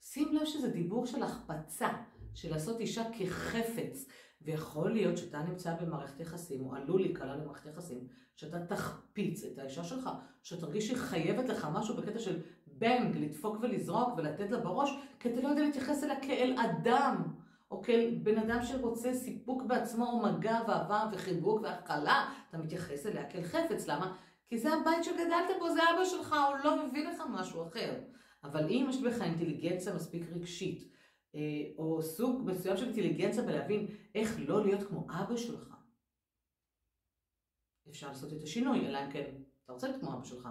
שים 0.00 0.36
לב 0.36 0.44
שזה 0.44 0.70
דיבור 0.70 1.06
של 1.06 1.22
החפצה, 1.22 1.88
של 2.34 2.50
לעשות 2.50 2.80
אישה 2.80 3.04
כחפץ. 3.18 4.06
ויכול 4.46 4.92
להיות 4.92 5.18
שאתה 5.18 5.42
נמצא 5.42 5.74
במערכת 5.80 6.20
יחסים, 6.20 6.60
או 6.60 6.74
עלול 6.74 7.00
להיקלע 7.00 7.36
למערכת 7.36 7.66
יחסים, 7.66 8.08
שאתה 8.36 8.66
תחפיץ 8.66 9.44
את 9.44 9.58
האישה 9.58 9.84
שלך, 9.84 10.10
שתרגיש 10.42 10.86
שהיא 10.86 10.98
חייבת 10.98 11.48
לך 11.48 11.68
משהו 11.72 11.96
בקטע 11.96 12.18
של 12.18 12.42
בנג, 12.78 13.16
לדפוק 13.16 13.56
ולזרוק 13.60 14.08
ולתת 14.16 14.50
לה 14.50 14.58
בראש, 14.58 14.90
כי 15.20 15.28
אתה 15.28 15.40
לא 15.40 15.48
יודע 15.48 15.62
להתייחס 15.62 16.04
אליה 16.04 16.20
כאל 16.20 16.56
אדם, 16.58 17.22
או 17.70 17.82
כאל 17.82 18.18
בן 18.22 18.38
אדם 18.38 18.62
שרוצה 18.62 19.14
סיפוק 19.14 19.62
בעצמו, 19.62 20.06
או 20.06 20.22
מגע 20.22 20.58
ואהבה 20.68 21.10
וחיבוק 21.12 21.60
והכלה, 21.62 22.30
אתה 22.48 22.58
מתייחס 22.58 23.06
אליה 23.06 23.30
כאל 23.30 23.42
חפץ, 23.42 23.86
למה? 23.86 24.16
כי 24.48 24.58
זה 24.58 24.74
הבית 24.74 25.04
שגדלת 25.04 25.50
בו, 25.58 25.70
זה 25.70 25.80
אבא 25.94 26.04
שלך, 26.04 26.34
הוא 26.48 26.58
לא 26.64 26.86
מביא 26.86 27.08
לך 27.08 27.22
משהו 27.30 27.62
אחר. 27.68 28.00
אבל 28.44 28.68
אם 28.70 28.86
יש 28.90 29.02
בך 29.02 29.22
אינטליגנציה 29.22 29.94
מספיק 29.94 30.22
רגשית, 30.32 30.92
אה, 31.34 31.40
או 31.78 32.02
סוג 32.02 32.42
מסוים 32.44 32.76
של 32.76 32.84
אינטליגנציה 32.84 33.42
בלהבין 33.42 33.86
איך 34.14 34.36
לא 34.38 34.64
להיות 34.64 34.82
כמו 34.82 35.06
אבא 35.10 35.36
שלך. 35.36 35.74
אפשר 37.88 38.08
לעשות 38.08 38.32
את 38.32 38.42
השינוי, 38.42 38.86
אלא 38.86 38.98
אם 39.04 39.10
כן 39.10 39.34
אתה 39.64 39.72
רוצה 39.72 39.88
להיות 39.88 40.00
כמו 40.00 40.12
אבא 40.12 40.24
שלך. 40.24 40.48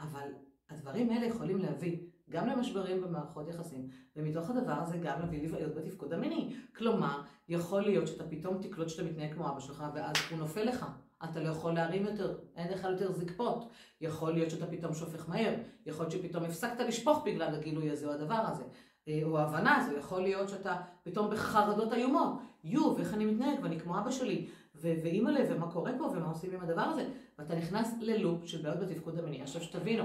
אבל 0.00 0.28
הדברים 0.70 1.10
האלה 1.10 1.26
יכולים 1.26 1.58
להביא 1.58 1.98
גם 2.30 2.46
למשברים 2.46 3.02
במערכות 3.02 3.48
יחסים, 3.48 3.88
ומתוך 4.16 4.50
הדבר 4.50 4.72
הזה 4.72 4.98
גם 4.98 5.20
להביא 5.20 5.42
לבעיות 5.42 5.74
בתפקוד 5.74 6.12
המיני. 6.12 6.56
כלומר, 6.76 7.22
יכול 7.48 7.82
להיות 7.82 8.06
שאתה 8.06 8.24
פתאום 8.28 8.62
תקלוט 8.62 8.88
שאתה 8.88 9.02
מתנהג 9.02 9.34
כמו 9.34 9.48
אבא 9.48 9.60
שלך, 9.60 9.84
ואז 9.94 10.16
הוא 10.30 10.38
נופל 10.38 10.64
לך. 10.64 10.86
אתה 11.24 11.40
לא 11.40 11.48
יכול 11.48 11.72
להרים 11.72 12.06
יותר, 12.06 12.38
אין 12.56 12.72
לך 12.72 12.84
יותר 12.84 13.12
זקפות. 13.12 13.70
יכול 14.00 14.32
להיות 14.32 14.50
שאתה 14.50 14.66
פתאום 14.66 14.94
שופך 14.94 15.28
מהר, 15.28 15.54
יכול 15.86 16.06
להיות 16.06 16.12
שפתאום 16.12 16.44
הפסקת 16.44 16.80
לשפוך 16.80 17.22
בגלל 17.24 17.54
הגילוי 17.54 17.90
הזה 17.90 18.06
או 18.06 18.12
הדבר 18.12 18.34
הזה, 18.34 18.64
אה, 19.08 19.20
או 19.22 19.38
ההבנה 19.38 19.76
הזו, 19.76 19.96
יכול 19.96 20.22
להיות 20.22 20.48
שאתה 20.48 20.76
פתאום 21.02 21.30
בחרדות 21.30 21.92
איומות. 21.92 22.38
יו, 22.64 22.94
ואיך 22.96 23.14
אני 23.14 23.26
מתנהג, 23.26 23.58
ואני 23.62 23.80
כמו 23.80 23.98
אבא 23.98 24.10
שלי, 24.10 24.48
ואימא 24.74 25.30
לב, 25.30 25.46
ומה 25.50 25.70
קורה 25.70 25.92
פה, 25.98 26.04
ומה 26.04 26.28
עושים 26.28 26.54
עם 26.54 26.60
הדבר 26.60 26.82
הזה. 26.82 27.08
ואתה 27.38 27.54
נכנס 27.54 27.94
ללופ 28.00 28.44
של 28.44 28.62
בעיות 28.62 28.78
בתפקוד 28.78 29.18
המיני. 29.18 29.42
עכשיו 29.42 29.62
שתבינו, 29.62 30.04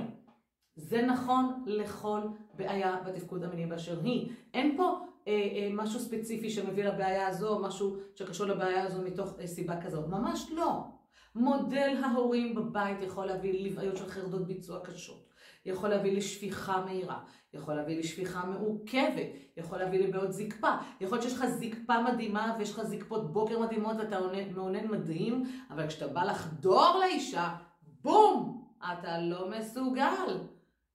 זה 0.75 1.01
נכון 1.01 1.63
לכל 1.65 2.21
בעיה 2.53 2.97
בתפקוד 3.05 3.43
המיני 3.43 3.65
באשר 3.65 3.99
היא. 4.03 4.31
אין 4.53 4.77
פה 4.77 4.99
אה, 5.27 5.33
אה, 5.33 5.69
משהו 5.73 5.99
ספציפי 5.99 6.49
שמביא 6.49 6.83
לבעיה 6.83 7.27
הזו, 7.27 7.59
משהו 7.59 7.97
שקשור 8.15 8.47
לבעיה 8.47 8.83
הזו 8.83 9.01
מתוך 9.01 9.39
אה, 9.39 9.47
סיבה 9.47 9.81
כזאת. 9.81 10.07
ממש 10.07 10.51
לא. 10.51 10.83
מודל 11.35 12.01
ההורים 12.03 12.55
בבית 12.55 12.97
יכול 13.01 13.25
להביא 13.25 13.69
לבעיות 13.69 13.97
של 13.97 14.07
חרדות 14.07 14.47
ביצוע 14.47 14.79
קשות. 14.79 15.33
יכול 15.65 15.89
להביא 15.89 16.17
לשפיכה 16.17 16.85
מהירה, 16.85 17.19
יכול 17.53 17.73
להביא 17.73 17.99
לשפיכה 17.99 18.45
מעוכבת, 18.45 19.27
יכול 19.57 19.77
להביא 19.77 20.07
לבעיות 20.07 20.33
זקפה. 20.33 20.75
יכול 21.01 21.17
להיות 21.17 21.29
שיש 21.29 21.39
לך 21.39 21.45
זקפה 21.45 22.01
מדהימה 22.01 22.55
ויש 22.59 22.71
לך 22.71 22.83
זקפות 22.83 23.33
בוקר 23.33 23.59
מדהימות 23.59 23.95
ואתה 23.99 24.19
מעונן 24.55 24.87
מדהים, 24.87 25.43
אבל 25.69 25.87
כשאתה 25.87 26.07
בא 26.07 26.23
לחדור 26.23 26.95
לאישה, 26.99 27.55
בום! 28.01 28.63
אתה 28.93 29.21
לא 29.21 29.49
מסוגל. 29.49 30.37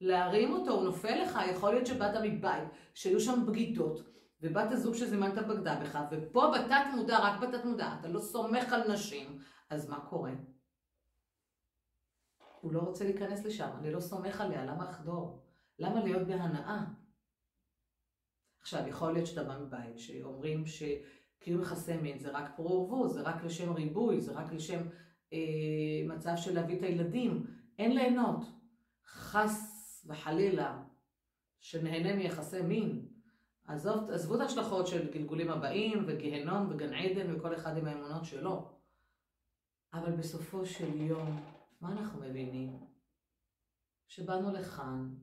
להרים 0.01 0.53
אותו, 0.53 0.73
הוא 0.73 0.85
נופל 0.85 1.23
לך, 1.23 1.39
יכול 1.51 1.73
להיות 1.73 1.87
שבאת 1.87 2.15
מבית, 2.23 2.69
שהיו 2.95 3.21
שם 3.21 3.47
בגידות, 3.47 4.01
ובת 4.41 4.73
הזוג 4.73 4.95
שזימנת 4.95 5.47
בגדה 5.47 5.81
בך, 5.83 5.99
ופה 6.11 6.53
בתת 6.55 6.85
מודע, 6.97 7.19
רק 7.19 7.41
בתת 7.41 7.65
מודע, 7.65 7.97
אתה 8.01 8.09
לא 8.09 8.21
סומך 8.21 8.73
על 8.73 8.93
נשים, 8.93 9.39
אז 9.71 9.89
מה 9.89 10.01
קורה? 10.01 10.33
הוא 12.61 12.73
לא 12.73 12.81
רוצה 12.81 13.05
להיכנס 13.05 13.45
לשם, 13.45 13.69
אני 13.79 13.93
לא 13.93 14.01
סומך 14.01 14.41
עליה, 14.41 14.65
למה 14.65 14.91
אחדור? 14.91 15.43
למה 15.79 16.05
להיות 16.05 16.27
בהנאה? 16.27 16.85
עכשיו, 18.61 18.89
יכול 18.89 19.13
להיות 19.13 19.27
שאתה 19.27 19.45
בא 19.45 19.59
מבית 19.59 19.99
שאומרים 19.99 20.65
שקיום 20.67 21.63
יחסי 21.63 21.97
מין 21.97 22.19
זה 22.19 22.31
רק 22.31 22.57
פרו 22.57 22.71
ורבו, 22.71 23.09
זה 23.09 23.23
רק 23.23 23.45
לשם 23.45 23.73
ריבוי, 23.73 24.21
זה 24.21 24.33
רק 24.33 24.53
לשם 24.53 24.81
אה, 25.33 25.39
מצב 26.07 26.33
של 26.37 26.55
להביא 26.55 26.79
את 26.79 26.83
הילדים. 26.83 27.47
אין 27.79 27.95
ליהנות. 27.95 28.45
חס 29.07 29.68
וחלילה 30.09 30.83
שנהנה 31.61 32.17
מיחסי 32.17 32.63
מין, 32.63 33.09
עזוב, 33.65 34.11
עזבו 34.11 34.35
את 34.35 34.41
ההשלכות 34.41 34.87
של 34.87 35.13
גלגולים 35.13 35.51
הבאים 35.51 36.05
וגיהנום 36.07 36.71
וגן 36.71 36.95
עדן 36.95 37.35
וכל 37.35 37.55
אחד 37.55 37.77
עם 37.77 37.87
האמונות 37.87 38.25
שלו. 38.25 38.79
אבל 39.93 40.13
בסופו 40.13 40.67
של 40.67 41.01
יום, 41.01 41.41
מה 41.81 41.93
אנחנו 41.93 42.21
מבינים? 42.21 42.81
שבאנו 44.07 44.53
לכאן 44.53 45.15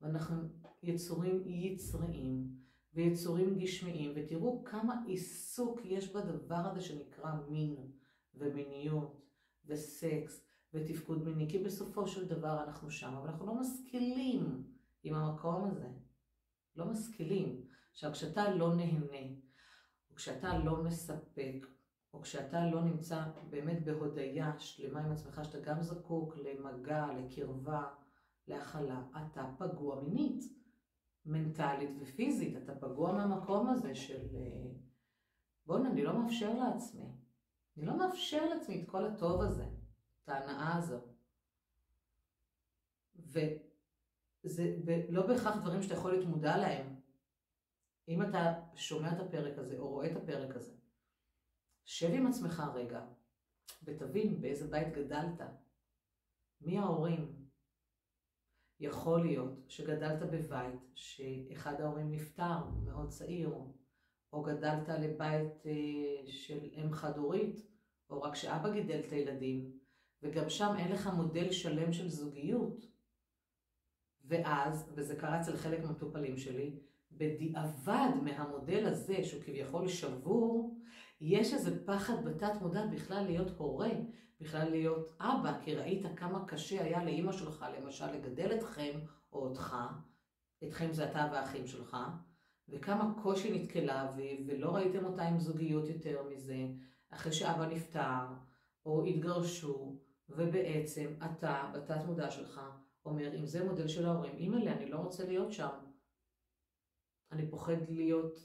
ואנחנו 0.00 0.36
יצורים 0.82 1.42
יצריים 1.46 2.64
ויצורים 2.94 3.58
גשמיים, 3.58 4.12
ותראו 4.16 4.64
כמה 4.64 4.94
עיסוק 5.06 5.80
יש 5.84 6.12
בדבר 6.12 6.54
הזה 6.54 6.80
שנקרא 6.80 7.30
מין 7.48 7.76
ומיניות 8.34 9.20
וסקס 9.66 10.44
ותפקוד 10.74 11.24
מיני, 11.24 11.50
כי 11.50 11.58
בסופו 11.58 12.06
של 12.06 12.28
דבר 12.28 12.62
אנחנו 12.64 12.90
שם, 12.90 13.14
אבל 13.14 13.28
אנחנו 13.28 13.46
לא 13.46 13.54
משכילים 13.54 14.64
עם 15.02 15.14
המקום 15.14 15.64
הזה. 15.64 15.88
לא 16.76 16.84
משכילים. 16.84 17.64
עכשיו, 17.92 18.12
כשאתה 18.12 18.50
לא 18.50 18.74
נהנה, 18.74 19.36
או 20.10 20.14
כשאתה 20.14 20.58
לא 20.58 20.82
מספק, 20.84 21.66
או 22.14 22.20
כשאתה 22.20 22.70
לא 22.70 22.82
נמצא 22.82 23.24
באמת 23.50 23.84
בהודיה 23.84 24.58
שלמה 24.58 25.00
עם 25.00 25.12
עצמך, 25.12 25.40
שאתה 25.44 25.60
גם 25.60 25.82
זקוק 25.82 26.36
למגע, 26.36 27.06
לקרבה, 27.18 27.84
להכלה, 28.48 29.02
אתה 29.16 29.50
פגוע 29.58 30.02
מינית, 30.02 30.44
מנטלית 31.26 31.90
ופיזית. 32.00 32.56
אתה 32.56 32.74
פגוע 32.74 33.12
מהמקום 33.12 33.68
הזה 33.68 33.94
של 33.94 34.26
אה, 34.34 34.70
בוא'נה, 35.66 35.90
אני 35.90 36.02
לא 36.02 36.18
מאפשר 36.18 36.54
לעצמי. 36.54 37.04
אני 37.76 37.86
לא 37.86 37.98
מאפשר 37.98 38.44
לעצמי 38.44 38.82
את 38.82 38.88
כל 38.88 39.04
הטוב 39.06 39.40
הזה. 39.40 39.66
ההנאה 40.34 40.76
הזו. 40.76 40.98
וזה 44.44 44.76
לא 45.08 45.26
בהכרח 45.26 45.56
דברים 45.56 45.82
שאתה 45.82 45.94
יכול 45.94 46.12
להיות 46.12 46.26
מודע 46.26 46.56
להם. 46.56 46.94
אם 48.08 48.22
אתה 48.22 48.62
שומע 48.74 49.12
את 49.12 49.20
הפרק 49.20 49.58
הזה 49.58 49.78
או 49.78 49.88
רואה 49.88 50.10
את 50.10 50.16
הפרק 50.16 50.56
הזה, 50.56 50.76
שב 51.84 52.10
עם 52.14 52.26
עצמך 52.26 52.62
רגע 52.74 53.06
ותבין 53.82 54.40
באיזה 54.40 54.66
בית 54.66 54.94
גדלת. 54.94 55.40
מי 56.60 56.78
ההורים? 56.78 57.44
יכול 58.80 59.20
להיות 59.20 59.58
שגדלת 59.68 60.30
בבית 60.30 60.80
שאחד 60.94 61.80
ההורים 61.80 62.10
נפטר 62.10 62.64
מאוד 62.84 63.08
צעיר, 63.08 63.54
או 64.32 64.42
גדלת 64.42 64.88
לבית 64.88 65.66
אה, 65.66 66.32
של 66.32 66.58
אם 66.64 66.92
חד-הורית, 66.92 67.66
או 68.10 68.22
רק 68.22 68.34
שאבא 68.34 68.72
גידל 68.72 69.00
את 69.06 69.12
הילדים, 69.12 69.78
וגם 70.24 70.50
שם 70.50 70.74
אין 70.78 70.92
לך 70.92 71.06
מודל 71.06 71.52
שלם 71.52 71.92
של 71.92 72.08
זוגיות. 72.08 72.86
ואז, 74.24 74.92
וזה 74.94 75.16
קרה 75.16 75.40
אצל 75.40 75.56
חלק 75.56 75.84
מהמטופלים 75.84 76.36
שלי, 76.36 76.78
בדיעבד 77.12 78.08
מהמודל 78.22 78.86
הזה, 78.86 79.24
שהוא 79.24 79.42
כביכול 79.42 79.88
שבור, 79.88 80.78
יש 81.20 81.54
איזה 81.54 81.86
פחד 81.86 82.24
בתת 82.24 82.52
מודע 82.60 82.86
בכלל 82.86 83.24
להיות 83.24 83.50
הורה, 83.56 83.90
בכלל 84.40 84.70
להיות 84.70 85.16
אבא, 85.20 85.60
כי 85.64 85.74
ראית 85.74 86.02
כמה 86.16 86.46
קשה 86.46 86.84
היה 86.84 87.04
לאימא 87.04 87.32
שלך, 87.32 87.66
למשל, 87.78 88.12
לגדל 88.12 88.54
אתכם 88.54 89.00
או 89.32 89.38
אותך, 89.48 89.76
אתכם 90.64 90.92
זה 90.92 91.10
אתה 91.10 91.28
והאחים 91.32 91.66
שלך, 91.66 91.96
וכמה 92.68 93.14
קושי 93.22 93.58
נתקלה, 93.58 94.12
ו- 94.16 94.46
ולא 94.46 94.70
ראיתם 94.74 95.04
אותה 95.04 95.22
עם 95.22 95.38
זוגיות 95.38 95.88
יותר 95.88 96.22
מזה, 96.30 96.66
אחרי 97.10 97.32
שאבא 97.32 97.66
נפטר, 97.66 98.26
או 98.86 99.04
התגרשו, 99.04 99.98
ובעצם 100.28 101.14
אתה, 101.24 101.70
בתת 101.74 102.04
מודע 102.06 102.30
שלך, 102.30 102.60
אומר, 103.04 103.34
אם 103.34 103.46
זה 103.46 103.64
מודל 103.64 103.88
של 103.88 104.06
ההורים, 104.06 104.36
אימא'לה, 104.36 104.72
אני 104.72 104.90
לא 104.90 104.96
רוצה 104.96 105.24
להיות 105.26 105.52
שם. 105.52 105.68
אני 107.32 107.50
פוחד 107.50 107.76
להיות 107.88 108.38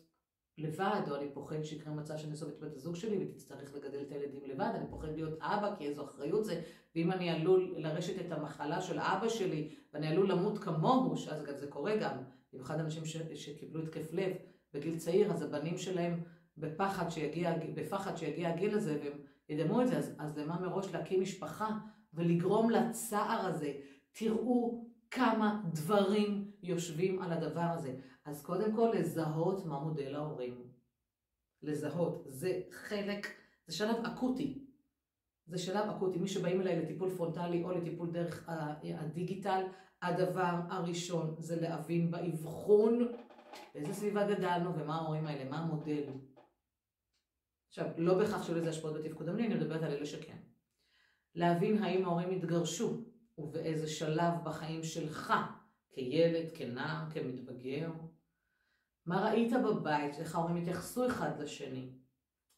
לבד, 0.58 1.02
או 1.10 1.16
אני 1.16 1.34
פוחד 1.34 1.64
שיקרה 1.64 1.94
מצב 1.94 2.18
שאני 2.18 2.32
אעזוב 2.32 2.50
את 2.50 2.60
בת 2.60 2.76
הזוג 2.76 2.96
שלי 2.96 3.26
ותצטרך 3.26 3.74
לגדל 3.76 4.02
את 4.02 4.12
הילדים 4.12 4.46
לבד, 4.46 4.72
אני 4.76 4.88
פוחד 4.90 5.08
להיות 5.16 5.40
אבא, 5.42 5.76
כי 5.76 5.88
איזו 5.88 6.06
אחריות 6.06 6.46
זה, 6.46 6.62
ואם 6.96 7.12
אני 7.12 7.30
עלול 7.30 7.76
לרשת 7.78 8.26
את 8.26 8.32
המחלה 8.32 8.82
של 8.82 9.00
אבא 9.00 9.30
שלי, 9.30 9.76
ואני 9.94 10.08
עלול 10.08 10.32
למות 10.32 10.58
כמוהו, 10.58 11.18
שאז 11.18 11.42
אגב 11.42 11.56
זה 11.56 11.68
קורה 11.68 11.98
גם, 11.98 12.18
במיוחד 12.54 12.80
אנשים 12.80 13.06
ש, 13.06 13.18
שקיבלו 13.34 13.84
התקף 13.84 14.14
לב 14.14 14.32
בגיל 14.74 14.98
צעיר, 14.98 15.32
אז 15.32 15.42
הבנים 15.42 15.78
שלהם 15.78 16.24
בפחד 16.58 17.10
שיגיע, 17.10 17.54
בפחד 17.76 18.16
שיגיע 18.16 18.50
הגיל 18.50 18.76
הזה, 18.76 19.00
והם 19.04 19.22
ידמו 19.50 19.82
את 19.82 19.88
זה, 19.88 19.98
אז, 19.98 20.16
אז 20.20 20.38
למה 20.38 20.60
מראש 20.60 20.94
להקים 20.94 21.22
משפחה 21.22 21.78
ולגרום 22.14 22.70
לצער 22.70 23.46
הזה? 23.46 23.74
תראו 24.12 24.86
כמה 25.12 25.62
דברים 25.74 26.52
יושבים 26.64 27.22
על 27.22 27.32
הדבר 27.32 27.62
הזה. 27.62 27.96
אז 28.26 28.42
קודם 28.44 28.76
כל 28.76 28.92
לזהות 28.96 29.66
מה 29.66 29.80
מודל 29.80 30.16
ההורים. 30.16 30.70
לזהות, 31.64 32.24
זה 32.28 32.62
חלק, 32.72 33.28
זה 33.68 33.76
שלב 33.76 33.96
אקוטי. 34.06 34.66
זה 35.46 35.58
שלב 35.58 35.90
אקוטי. 35.90 36.20
מי 36.20 36.28
שבאים 36.28 36.62
אליי 36.62 36.82
לטיפול 36.82 37.10
פרונטלי 37.10 37.64
או 37.64 37.72
לטיפול 37.72 38.12
דרך 38.12 38.50
הדיגיטל, 38.84 39.64
הדבר 40.02 40.56
הראשון 40.70 41.36
זה 41.38 41.62
להבין 41.62 42.12
באבחון 42.12 43.08
באיזה 43.74 43.94
סביבה 43.94 44.36
גדלנו 44.36 44.76
ומה 44.76 44.96
ההורים 44.96 45.26
האלה, 45.26 45.50
מה 45.50 45.58
המודל. 45.58 46.04
עכשיו, 47.70 47.86
לא 47.98 48.18
בהכרח 48.18 48.44
שיהיו 48.44 48.58
לזה 48.58 48.70
השפעות 48.70 48.94
בתפקוד 48.94 49.30
המיני, 49.30 49.48
אני 49.48 49.56
מדברת 49.56 49.84
על 49.84 49.92
אלה 49.92 50.06
שכן. 50.06 50.38
להבין 51.36 51.84
האם 51.84 52.06
ההורים 52.06 52.30
התגרשו, 52.30 53.04
ובאיזה 53.38 53.88
שלב 53.88 54.34
בחיים 54.44 54.84
שלך, 54.84 55.34
כילד, 55.90 56.52
כנער, 56.56 57.10
כמתבגר. 57.12 57.92
מה 59.06 59.30
ראית 59.30 59.54
בבית, 59.66 60.20
איך 60.20 60.36
ההורים 60.36 60.56
התייחסו 60.56 61.08
אחד 61.08 61.40
לשני, 61.40 61.90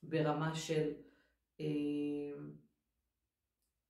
ברמה 0.04 0.56
של 0.56 0.92
אה, 1.60 1.66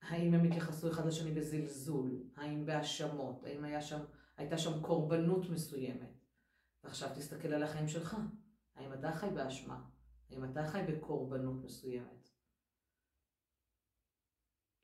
האם 0.01 0.34
הם 0.34 0.44
התייחסו 0.44 0.92
אחד 0.92 1.06
לשני 1.06 1.32
בזלזול, 1.32 2.24
האם 2.36 2.66
בהאשמות, 2.66 3.44
האם 3.44 3.82
שם, 3.82 4.00
הייתה 4.38 4.58
שם 4.58 4.82
קורבנות 4.82 5.50
מסוימת. 5.50 6.22
ועכשיו 6.84 7.10
תסתכל 7.16 7.54
על 7.54 7.63
החיים 7.63 7.88
שלך. 7.88 8.18
האם 8.75 8.94
אתה 8.94 9.12
חי 9.12 9.30
באשמה? 9.30 9.82
האם 10.32 10.44
אתה 10.44 10.64
חי 10.64 10.82
בקורבנות 10.88 11.64
מסוימת? 11.64 12.30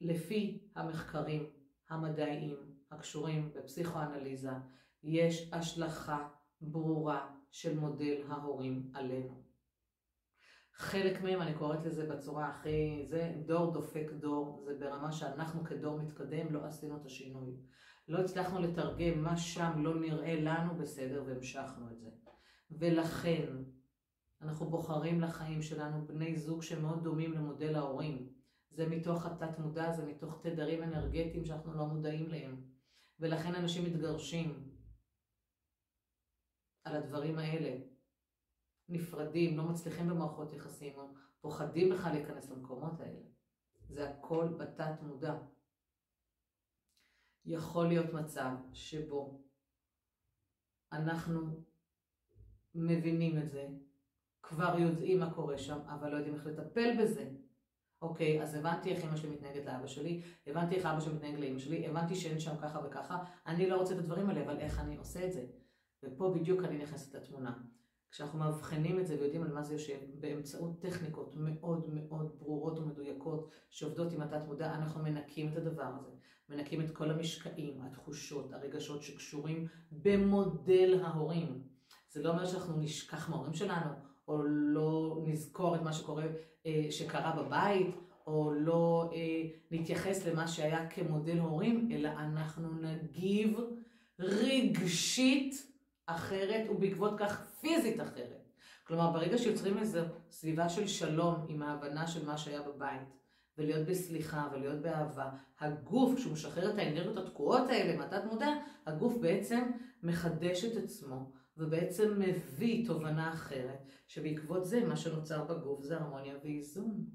לפי 0.01 0.67
המחקרים 0.75 1.49
המדעיים 1.89 2.55
הקשורים 2.91 3.53
בפסיכואנליזה, 3.55 4.51
יש 5.03 5.49
השלכה 5.53 6.29
ברורה 6.61 7.35
של 7.51 7.79
מודל 7.79 8.23
ההורים 8.29 8.91
עלינו. 8.93 9.43
חלק 10.73 11.21
מהם, 11.21 11.41
אני 11.41 11.53
קוראת 11.53 11.85
לזה 11.85 12.05
בצורה 12.05 12.49
הכי, 12.49 13.05
זה 13.05 13.33
דור 13.45 13.73
דופק 13.73 14.11
דור, 14.19 14.63
זה 14.65 14.77
ברמה 14.79 15.11
שאנחנו 15.11 15.63
כדור 15.63 15.97
מתקדם 15.97 16.53
לא 16.53 16.65
עשינו 16.65 16.97
את 16.97 17.05
השינוי. 17.05 17.57
לא 18.07 18.19
הצלחנו 18.19 18.59
לתרגם 18.59 19.23
מה 19.23 19.37
שם 19.37 19.83
לא 19.83 19.99
נראה 19.99 20.41
לנו 20.41 20.75
בסדר 20.75 21.23
והמשכנו 21.27 21.91
את 21.91 21.99
זה. 21.99 22.09
ולכן 22.71 23.45
אנחנו 24.41 24.69
בוחרים 24.69 25.21
לחיים 25.21 25.61
שלנו 25.61 26.07
בני 26.07 26.35
זוג 26.35 26.61
שמאוד 26.61 27.03
דומים 27.03 27.33
למודל 27.33 27.75
ההורים. 27.75 28.33
זה 28.69 28.89
מתוך 28.89 29.25
התת 29.25 29.59
מודע, 29.59 29.93
זה 29.93 30.05
מתוך 30.05 30.41
תדרים 30.41 30.83
אנרגטיים 30.83 31.45
שאנחנו 31.45 31.73
לא 31.73 31.85
מודעים 31.85 32.29
להם. 32.29 32.63
ולכן 33.19 33.55
אנשים 33.55 33.85
מתגרשים 33.85 34.71
על 36.83 36.95
הדברים 36.95 37.37
האלה. 37.37 37.77
נפרדים, 38.89 39.57
לא 39.57 39.63
מצליחים 39.63 40.07
במערכות 40.07 40.53
יחסים, 40.53 40.93
או 40.95 41.07
פוחדים 41.41 41.89
בכלל 41.89 42.11
להיכנס 42.11 42.49
למקומות 42.49 42.99
האלה. 42.99 43.21
זה 43.89 44.09
הכל 44.09 44.47
בתת 44.59 45.01
מודע. 45.01 45.37
יכול 47.45 47.87
להיות 47.87 48.13
מצב 48.13 48.51
שבו 48.73 49.41
אנחנו 50.91 51.63
מבינים 52.75 53.37
את 53.37 53.49
זה, 53.49 53.67
כבר 54.43 54.79
יודעים 54.79 55.19
מה 55.19 55.33
קורה 55.33 55.57
שם, 55.57 55.79
אבל 55.87 56.11
לא 56.11 56.15
יודעים 56.15 56.35
איך 56.35 56.45
לטפל 56.45 56.97
בזה. 57.01 57.29
אוקיי, 58.01 58.43
אז 58.43 58.55
הבנתי 58.55 58.91
איך 58.91 59.03
אמא 59.03 59.15
שלי 59.15 59.29
מתנהגת 59.29 59.65
לאבא 59.65 59.87
שלי, 59.87 60.21
הבנתי 60.47 60.75
איך 60.75 60.85
אבא 60.85 60.99
שלי 60.99 61.13
מתנהג 61.13 61.35
לאמא 61.35 61.59
שלי, 61.59 61.87
הבנתי 61.87 62.15
שאין 62.15 62.39
שם 62.39 62.57
ככה 62.61 62.79
וככה, 62.85 63.23
אני 63.47 63.69
לא 63.69 63.77
רוצה 63.77 63.93
את 63.93 63.99
הדברים 63.99 64.29
האלה, 64.29 64.43
אבל 64.43 64.57
איך 64.57 64.79
אני 64.79 64.97
עושה 64.97 65.25
את 65.25 65.33
זה? 65.33 65.45
ופה 66.03 66.33
בדיוק 66.35 66.63
אני 66.63 66.77
נכנסת 66.77 67.15
לתמונה. 67.15 67.57
כשאנחנו 68.11 68.39
מאבחנים 68.39 68.99
את 68.99 69.07
זה 69.07 69.15
ויודעים 69.19 69.43
על 69.43 69.53
מה 69.53 69.63
זה 69.63 69.73
יושב, 69.73 69.97
באמצעות 70.19 70.81
טכניקות 70.81 71.35
מאוד 71.35 71.89
מאוד 71.89 72.39
ברורות 72.39 72.79
ומדויקות 72.79 73.51
שעובדות 73.69 74.13
עם 74.13 74.21
התת 74.21 74.41
מודע, 74.45 74.75
אנחנו 74.75 75.03
מנקים 75.03 75.51
את 75.51 75.57
הדבר 75.57 75.91
הזה. 75.99 76.11
מנקים 76.49 76.81
את 76.81 76.91
כל 76.91 77.11
המשקעים, 77.11 77.81
התחושות, 77.81 78.53
הרגשות 78.53 79.03
שקשורים 79.03 79.67
במודל 79.91 80.99
ההורים. 81.03 81.63
זה 82.09 82.23
לא 82.23 82.29
אומר 82.29 82.45
שאנחנו 82.45 82.77
נשכח 82.77 83.29
מההורים 83.29 83.53
שלנו, 83.53 83.89
או 84.27 84.43
לא 84.43 85.21
נזכור 85.25 85.75
את 85.75 85.81
מה 85.81 85.93
שקורה, 85.93 86.23
אה, 86.65 86.87
שקרה 86.89 87.43
בבית, 87.43 87.95
או 88.27 88.51
לא 88.51 89.09
אה, 89.13 89.43
נתייחס 89.71 90.25
למה 90.25 90.47
שהיה 90.47 90.89
כמודל 90.89 91.37
הורים, 91.37 91.89
אלא 91.91 92.09
אנחנו 92.09 92.69
נגיב 92.81 93.59
רגשית 94.19 95.71
אחרת, 96.05 96.69
ובעקבות 96.69 97.13
כך 97.17 97.45
פיזית 97.61 98.01
אחרת. 98.01 98.47
כלומר, 98.87 99.11
ברגע 99.11 99.37
שיוצרים 99.37 99.77
איזו 99.77 99.99
סביבה 100.31 100.69
של 100.69 100.87
שלום 100.87 101.35
עם 101.47 101.61
ההבנה 101.61 102.07
של 102.07 102.25
מה 102.25 102.37
שהיה 102.37 102.61
בבית, 102.61 103.01
ולהיות 103.57 103.87
בסליחה 103.87 104.47
ולהיות 104.51 104.81
באהבה, 104.81 105.29
הגוף, 105.59 106.15
כשהוא 106.15 106.33
משחרר 106.33 106.73
את 106.73 106.79
האנרגיות 106.79 107.17
התקועות 107.17 107.69
האלה 107.69 107.97
מהתת 107.97 108.25
מודע, 108.31 108.49
הגוף 108.85 109.17
בעצם 109.17 109.71
מחדש 110.03 110.65
את 110.65 110.83
עצמו, 110.83 111.31
ובעצם 111.57 112.19
מביא 112.19 112.87
תובנה 112.87 113.33
אחרת, 113.33 113.85
שבעקבות 114.07 114.65
זה 114.65 114.85
מה 114.85 114.95
שנוצר 114.95 115.43
בגוף 115.43 115.83
זה 115.83 115.97
הרמוניה 115.97 116.35
ואיזון. 116.43 117.05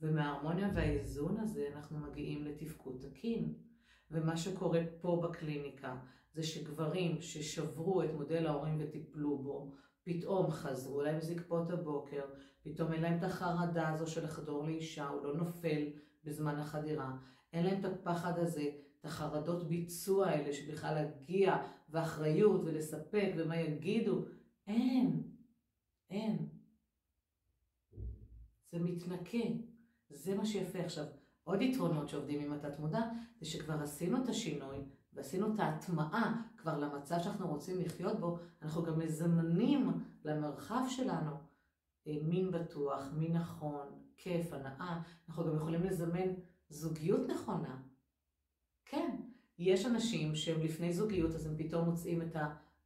ומההרמוניה 0.00 0.70
והאיזון 0.74 1.40
הזה 1.40 1.66
אנחנו 1.76 1.98
מגיעים 1.98 2.44
לתפקוד 2.44 2.98
תקין. 3.00 3.54
ומה 4.10 4.36
שקורה 4.36 4.80
פה 5.00 5.22
בקליניקה 5.22 5.96
זה 6.32 6.42
שגברים 6.42 7.20
ששברו 7.20 8.02
את 8.02 8.10
מודל 8.14 8.46
ההורים 8.46 8.78
וטיפלו 8.80 9.38
בו, 9.38 9.72
פתאום 10.04 10.50
חזרו 10.50 11.02
להם 11.02 11.20
זקפות 11.20 11.70
הבוקר, 11.70 12.22
פתאום 12.62 12.92
אין 12.92 13.02
להם 13.02 13.18
את 13.18 13.22
החרדה 13.22 13.88
הזו 13.88 14.06
של 14.06 14.24
לחדור 14.24 14.66
לאישה, 14.66 15.08
הוא 15.08 15.24
לא 15.24 15.34
נופל 15.34 15.82
בזמן 16.24 16.58
החדירה, 16.58 17.16
אין 17.52 17.66
להם 17.66 17.80
את 17.80 17.84
הפחד 17.84 18.38
הזה, 18.38 18.70
את 19.00 19.04
החרדות 19.04 19.68
ביצוע 19.68 20.26
האלה 20.26 20.52
שבכלל 20.52 20.94
להגיע, 20.94 21.56
ואחריות 21.92 22.60
ולספק 22.64 23.32
ומה 23.36 23.56
יגידו, 23.56 24.24
אין, 24.66 25.22
אין. 26.10 26.48
זה 28.72 28.78
מתנקה, 28.78 29.38
זה 30.10 30.34
מה 30.34 30.46
שיפה. 30.46 30.78
עכשיו, 30.78 31.04
עוד 31.44 31.62
יתרונות 31.62 32.08
שעובדים 32.08 32.40
עם 32.40 32.52
התת 32.52 32.78
מודע, 32.78 33.00
זה 33.40 33.46
שכבר 33.46 33.82
עשינו 33.82 34.24
את 34.24 34.28
השינוי 34.28 34.78
ועשינו 35.12 35.54
את 35.54 35.60
ההטמעה 35.60 36.42
כבר 36.56 36.78
למצב 36.78 37.16
שאנחנו 37.22 37.48
רוצים 37.48 37.80
לחיות 37.80 38.20
בו, 38.20 38.38
אנחנו 38.62 38.82
גם 38.82 38.98
מזמנים 38.98 39.90
למרחב 40.24 40.84
שלנו 40.88 41.30
אה, 42.06 42.16
מין 42.22 42.50
בטוח, 42.50 43.12
מין 43.12 43.36
נכון, 43.36 43.86
כיף, 44.16 44.52
הנאה. 44.52 45.02
אנחנו 45.28 45.44
גם 45.44 45.56
יכולים 45.56 45.82
לזמן 45.82 46.28
זוגיות 46.68 47.28
נכונה. 47.28 47.82
כן, 48.84 49.16
יש 49.64 49.86
אנשים 49.86 50.34
שהם 50.34 50.60
לפני 50.60 50.92
זוגיות, 50.92 51.34
אז 51.34 51.46
הם 51.46 51.54
פתאום 51.58 51.84
מוצאים 51.84 52.22
את 52.22 52.36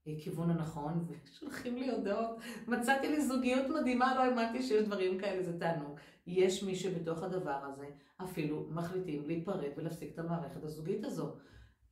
הכיוון 0.07 0.51
הנכון, 0.51 1.07
ושולחים 1.09 1.77
לי 1.77 1.91
הודעות. 1.91 2.37
מצאתי 2.69 3.09
לי 3.09 3.27
זוגיות 3.27 3.67
מדהימה, 3.81 4.15
לא 4.15 4.21
האמנתי 4.21 4.63
שיש 4.63 4.85
דברים 4.87 5.19
כאלה, 5.19 5.43
זה 5.43 5.61
תענוג. 5.61 5.99
יש 6.27 6.63
מי 6.63 6.75
שבתוך 6.75 7.23
הדבר 7.23 7.61
הזה 7.65 7.87
אפילו 8.25 8.67
מחליטים 8.71 9.27
להיפרד 9.27 9.71
ולהפסיק 9.77 10.13
את 10.15 10.19
המערכת 10.19 10.65
הזוגית 10.65 11.05
הזו. 11.05 11.33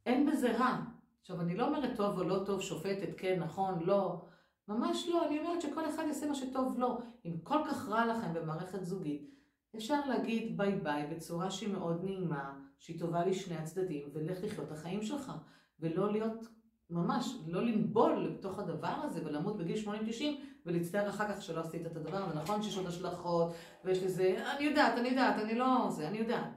אין 0.06 0.30
בזה 0.30 0.56
רע. 0.58 0.80
עכשיו, 1.20 1.40
אני 1.40 1.56
לא 1.56 1.66
אומרת 1.66 1.96
טוב 1.96 2.18
או 2.18 2.24
לא 2.24 2.42
טוב, 2.46 2.60
שופטת, 2.60 3.14
כן, 3.16 3.40
נכון, 3.40 3.82
לא. 3.82 4.22
ממש 4.68 5.08
לא, 5.08 5.26
אני 5.26 5.38
אומרת 5.38 5.62
שכל 5.62 5.88
אחד 5.88 6.04
יעשה 6.06 6.26
מה 6.26 6.34
שטוב 6.34 6.78
לו. 6.78 6.98
אם 7.24 7.36
כל 7.42 7.58
כך 7.70 7.88
רע 7.88 8.06
לכם 8.06 8.34
במערכת 8.34 8.84
זוגית, 8.84 9.30
אפשר 9.76 10.00
להגיד 10.08 10.56
ביי 10.56 10.76
ביי 10.76 11.06
בצורה 11.06 11.50
שהיא 11.50 11.72
מאוד 11.72 12.04
נעימה, 12.04 12.58
שהיא 12.78 13.00
טובה 13.00 13.26
לשני 13.26 13.56
הצדדים, 13.56 14.08
ולך 14.12 14.38
לחיות 14.44 14.66
את 14.66 14.72
החיים 14.72 15.02
שלך. 15.02 15.32
ולא 15.80 16.12
להיות, 16.12 16.48
ממש, 16.90 17.36
לא 17.46 17.62
לנבול 17.62 18.24
לתוך 18.24 18.58
הדבר 18.58 18.88
הזה 19.02 19.20
ולמות 19.24 19.58
בגיל 19.58 19.84
80-90 19.86 20.22
ולהצטער 20.66 21.08
אחר 21.08 21.34
כך 21.34 21.42
שלא 21.42 21.60
עשית 21.60 21.86
את 21.86 21.96
הדבר 21.96 22.16
הזה. 22.16 22.34
נכון 22.34 22.62
שיש 22.62 22.76
עוד 22.76 22.86
השלכות, 22.86 23.52
ויש 23.84 24.02
לזה, 24.02 24.44
אני 24.56 24.64
יודעת, 24.64 24.98
אני 24.98 25.08
יודעת, 25.08 25.42
אני 25.42 25.54
לא 25.54 25.86
זה, 25.90 26.08
אני 26.08 26.18
יודעת. 26.18 26.50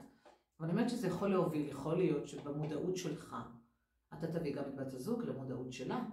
אבל 0.60 0.68
אני 0.68 0.72
אומרת 0.72 0.90
שזה 0.90 1.06
יכול 1.06 1.28
להוביל, 1.28 1.68
יכול 1.68 1.96
להיות 1.96 2.28
שבמודעות 2.28 2.96
שלך 2.96 3.36
אתה 4.14 4.26
תביא 4.26 4.54
גם 4.54 4.62
את 4.68 4.74
בת 4.76 4.94
הזוג 4.94 5.22
למודעות 5.22 5.72
שלה, 5.72 6.04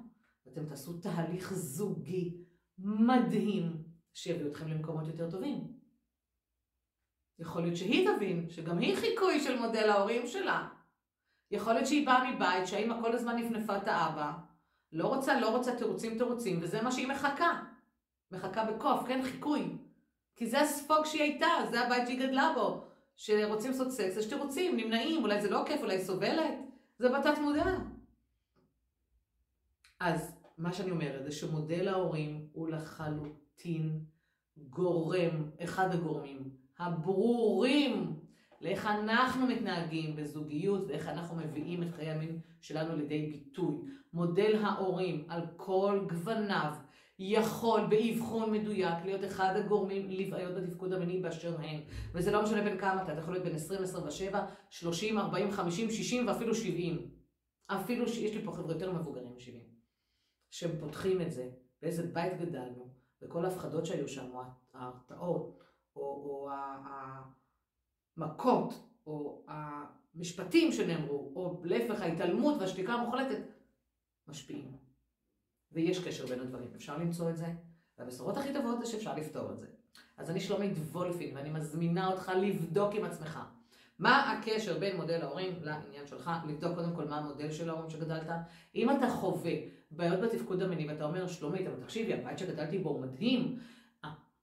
ואתם 0.46 0.66
תעשו 0.66 0.94
תהליך 0.94 1.54
זוגי 1.54 2.38
מדהים 2.78 3.84
שיביא 4.14 4.48
אתכם 4.48 4.68
למקומות 4.68 5.08
יותר 5.08 5.32
טובים. 5.32 5.75
יכול 7.40 7.62
להיות 7.62 7.76
שהיא 7.76 8.10
תבין 8.10 8.50
שגם 8.50 8.80
היא 8.80 8.96
חיקוי 8.96 9.40
של 9.40 9.60
מודל 9.60 9.90
ההורים 9.90 10.28
שלה. 10.28 10.68
יכול 11.52 11.74
להיות 11.74 11.88
שהיא 11.88 12.06
באה 12.06 12.32
מבית 12.32 12.68
שהאימא 12.68 13.02
כל 13.02 13.14
הזמן 13.14 13.36
נפנפה 13.36 13.78
את 13.78 13.88
האבא, 13.88 14.32
לא 14.92 15.08
רוצה, 15.08 15.40
לא 15.40 15.58
רוצה 15.58 15.76
תירוצים 15.76 16.18
תירוצים, 16.18 16.60
וזה 16.62 16.82
מה 16.82 16.92
שהיא 16.92 17.08
מחכה. 17.08 17.64
מחכה 18.32 18.66
בקוף, 18.66 19.08
כן, 19.08 19.22
חיקוי. 19.24 19.78
כי 20.36 20.48
זה 20.48 20.62
הספוג 20.62 21.06
שהיא 21.06 21.22
הייתה, 21.22 21.48
זה 21.72 21.82
הבית 21.82 22.08
שהיא 22.08 22.28
גדלה 22.28 22.54
בו. 22.56 22.88
שרוצים 23.16 23.72
לעשות 23.72 23.92
סקס, 23.92 24.18
יש 24.18 24.26
תירוצים, 24.26 24.78
נמנעים, 24.78 25.24
אולי 25.24 25.42
זה 25.42 25.50
לא 25.50 25.64
כיף, 25.68 25.82
אולי 25.82 26.06
סובלת. 26.06 26.54
זה 27.00 27.10
בתת 27.10 27.38
מודע. 27.42 27.66
אז 30.00 30.36
מה 30.58 30.74
שאני 30.74 30.92
אומרת 30.92 31.24
זה 31.24 31.32
שמודל 31.32 31.88
ההורים 31.88 32.48
הוא 32.52 32.70
לחלוטין 32.70 34.00
גורם, 34.58 35.52
אחד 35.64 35.92
הגורמים 35.92 36.65
הברורים 36.80 38.20
לאיך 38.62 38.86
אנחנו 38.86 39.48
מתנהגים 39.48 40.16
בזוגיות 40.16 40.88
ואיך 40.88 41.08
אנחנו 41.08 41.36
מביאים 41.36 41.84
את 41.84 41.92
חיי 41.92 42.10
המין 42.10 42.40
שלנו 42.62 42.96
לידי 42.96 43.30
ביטוי. 43.32 43.76
מודל 44.14 44.56
ההורים 44.64 45.26
על 45.28 45.42
כל 45.58 46.06
גווניו 46.10 46.74
יכול 47.20 47.82
באבחון 47.90 48.52
מדויק 48.52 49.06
להיות 49.06 49.26
אחד 49.26 49.54
הגורמים 49.56 50.10
לבעיות 50.10 50.56
בתפקוד 50.56 50.94
המיני 50.94 51.20
באשר 51.20 51.58
הן. 51.62 51.80
וזה 52.14 52.32
לא 52.32 52.44
משנה 52.44 52.62
בין 52.62 52.78
כמה 52.78 53.04
אתה, 53.04 53.14
אתה 53.14 53.22
יכול 53.22 53.34
להיות 53.34 53.46
בין 53.46 53.56
20, 53.56 53.84
27, 53.84 54.46
30, 54.70 55.18
40, 55.18 55.52
50, 55.52 55.92
60 55.92 56.28
ואפילו 56.28 56.56
70. 56.56 57.10
אפילו 57.68 58.08
שיש 58.08 58.36
לי 58.36 58.46
פה 58.46 58.52
חבר'ה 58.52 58.74
יותר 58.74 58.94
מבוגרים 58.94 59.28
מ-70. 59.28 59.76
שהם 60.50 60.72
פותחים 60.80 61.22
את 61.22 61.32
זה, 61.32 61.50
באיזה 61.82 62.04
בית 62.14 62.38
גדלנו, 62.40 62.90
וכל 63.22 63.46
ההפחדות 63.46 63.86
שהיו 63.86 64.08
שם, 64.08 64.30
ההרתעות, 64.74 65.65
או, 65.96 66.02
או 66.02 66.50
המכות, 68.18 68.74
או 69.08 69.46
המשפטים 69.48 70.72
שנאמרו, 70.72 71.32
או 71.36 71.62
להפך 71.64 72.02
ההתעלמות 72.02 72.56
והשתיקה 72.60 72.94
המוחלטת, 72.94 73.42
משפיעים. 74.28 74.72
ויש 75.72 76.08
קשר 76.08 76.26
בין 76.26 76.40
הדברים, 76.40 76.70
אפשר 76.76 76.98
למצוא 76.98 77.30
את 77.30 77.38
זה, 77.38 77.48
והבשורות 77.98 78.38
הכי 78.38 78.54
טובות 78.54 78.80
זה 78.80 78.86
שאפשר 78.86 79.16
לפתור 79.16 79.52
את 79.52 79.58
זה. 79.58 79.68
אז 80.18 80.30
אני 80.30 80.40
שלומית 80.40 80.78
וולפין, 80.78 81.38
ואני 81.38 81.50
מזמינה 81.50 82.08
אותך 82.08 82.32
לבדוק 82.42 82.94
עם 82.96 83.06
עצמך. 83.06 83.40
מה 84.00 84.32
הקשר 84.32 84.80
בין 84.80 84.96
מודל 84.96 85.22
ההורים 85.22 85.54
לעניין 85.62 86.08
שלך? 86.08 86.32
לבדוק 86.48 86.76
קודם 86.76 86.96
כל 86.96 87.06
מה 87.06 87.18
המודל 87.18 87.52
של 87.52 87.70
ההורים 87.70 87.90
שגדלת. 87.90 88.30
אם 88.76 88.90
אתה 88.90 89.10
חווה 89.10 89.52
בעיות 89.92 90.20
בתפקוד 90.20 90.62
המיני 90.62 90.88
ואתה 90.90 91.06
אומר, 91.06 91.28
שלומית, 91.28 91.68
אבל 91.68 91.84
תקשיבי, 91.84 92.14
הבית 92.14 92.40
שגדלתי 92.40 92.80
בו 92.80 92.90
הוא 92.90 93.02
מדהים. 93.02 93.60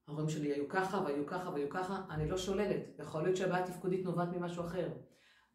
ההורים 0.07 0.29
שלי 0.29 0.53
היו 0.53 0.69
ככה 0.69 1.01
והיו 1.05 1.25
ככה 1.25 1.49
והיו 1.49 1.69
ככה, 1.69 2.01
אני 2.09 2.29
לא 2.29 2.37
שוללת. 2.37 2.81
יכול 2.99 3.23
להיות 3.23 3.37
שהבעיה 3.37 3.63
התפקודית 3.63 4.05
נובעת 4.05 4.29
ממשהו 4.29 4.65
אחר. 4.65 4.89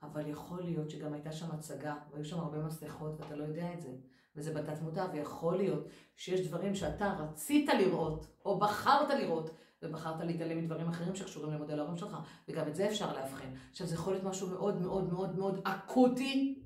אבל 0.02 0.26
יכול 0.26 0.62
להיות 0.62 0.90
שגם 0.90 1.12
הייתה 1.12 1.32
שם 1.32 1.50
הצגה, 1.50 1.96
והיו 2.12 2.24
שם 2.24 2.38
הרבה 2.38 2.58
מסכות 2.58 3.20
ואתה 3.20 3.36
לא 3.36 3.44
יודע 3.44 3.74
את 3.74 3.82
זה. 3.82 3.90
וזה 4.36 4.54
בתת 4.54 4.82
מודע, 4.82 5.06
ויכול 5.12 5.56
להיות 5.56 5.88
שיש 6.16 6.48
דברים 6.48 6.74
שאתה 6.74 7.12
רצית 7.18 7.68
לראות, 7.68 8.26
או 8.44 8.58
בחרת 8.58 9.10
לראות, 9.10 9.50
ובחרת 9.82 10.20
להתעלם 10.20 10.58
מדברים 10.58 10.88
אחרים 10.88 11.14
שקשורים 11.14 11.52
למודל 11.52 11.78
ההורים 11.78 11.96
שלך, 11.96 12.16
וגם 12.48 12.68
את 12.68 12.74
זה 12.74 12.88
אפשר 12.88 13.12
לאבחן. 13.16 13.48
עכשיו 13.70 13.86
זה 13.86 13.94
יכול 13.94 14.12
להיות 14.12 14.24
משהו 14.24 14.48
מאוד 14.48 14.80
מאוד 14.80 15.12
מאוד 15.12 15.38
מאוד 15.38 15.60
אקוטי, 15.64 16.62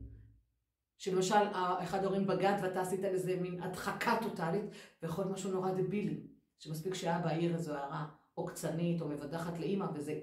שלמשל 0.98 1.34
אחד 1.54 2.04
ההורים 2.04 2.26
בגד 2.26 2.58
ואתה 2.62 2.80
עשית 2.80 3.00
לזה 3.00 3.36
מין 3.40 3.62
הדחקה 3.62 4.16
טוטאלית, 4.22 4.64
ויכול 5.02 5.24
להיות 5.24 5.34
משהו 5.34 5.50
נורא 5.50 5.70
דבילי, 5.70 6.26
שמספיק 6.62 6.94
שאבא 6.94 7.28
העיר 7.28 7.54
איזו 7.54 7.74
הערה 7.74 8.06
עוקצנית 8.34 9.00
או 9.00 9.08
מבדחת 9.08 9.58
לאימא 9.58 9.86
וזה 9.94 10.20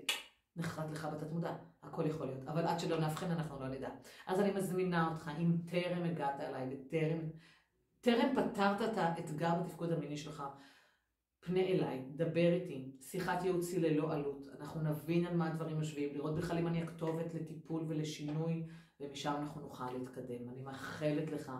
נחרט 0.55 0.89
לך 0.91 1.07
בתת 1.13 1.31
מודע, 1.31 1.55
הכל 1.83 2.05
יכול 2.05 2.27
להיות, 2.27 2.47
אבל 2.47 2.65
עד 2.65 2.79
שלא 2.79 2.99
נאבחן 2.99 3.31
אנחנו 3.31 3.59
לא 3.59 3.67
נדע. 3.67 3.89
אז 4.27 4.39
אני 4.39 4.51
מזמינה 4.51 5.09
אותך, 5.11 5.31
אם 5.39 5.57
טרם 5.69 6.03
הגעת 6.03 6.39
אליי 6.39 6.67
וטרם 6.71 7.29
טרם 8.01 8.35
פתרת 8.35 8.81
את 8.81 8.97
האתגר 8.97 9.55
בתפקוד 9.55 9.91
המיני 9.91 10.17
שלך, 10.17 10.43
פנה 11.39 11.59
אליי, 11.59 12.05
דבר 12.15 12.53
איתי, 12.53 12.91
שיחת 13.01 13.43
ייעוצי 13.43 13.79
ללא 13.79 14.13
עלות. 14.13 14.47
אנחנו 14.59 14.81
נבין 14.81 15.25
על 15.25 15.35
מה 15.37 15.47
הדברים 15.47 15.79
יושבים, 15.79 16.13
לראות 16.13 16.35
בכלל 16.35 16.57
אם 16.57 16.67
אני 16.67 16.83
הכתובת 16.83 17.33
לטיפול 17.33 17.85
ולשינוי, 17.87 18.67
ומשם 18.99 19.33
אנחנו 19.41 19.61
נוכל 19.61 19.91
להתקדם. 19.91 20.49
אני 20.49 20.61
מאחלת 20.61 21.31
לך 21.31 21.51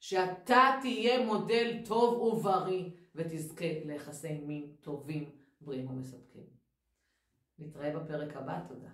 שאתה 0.00 0.70
תהיה 0.80 1.26
מודל 1.26 1.82
טוב 1.84 2.20
ובריא, 2.22 2.90
ותזכה 3.14 3.64
ליחסי 3.84 4.38
מין 4.38 4.76
טובים, 4.80 5.30
בריאים 5.60 5.90
ומספקים. 5.90 6.46
נתראה 7.58 7.98
בפרק 7.98 8.36
הבא, 8.36 8.60
תודה. 8.68 8.90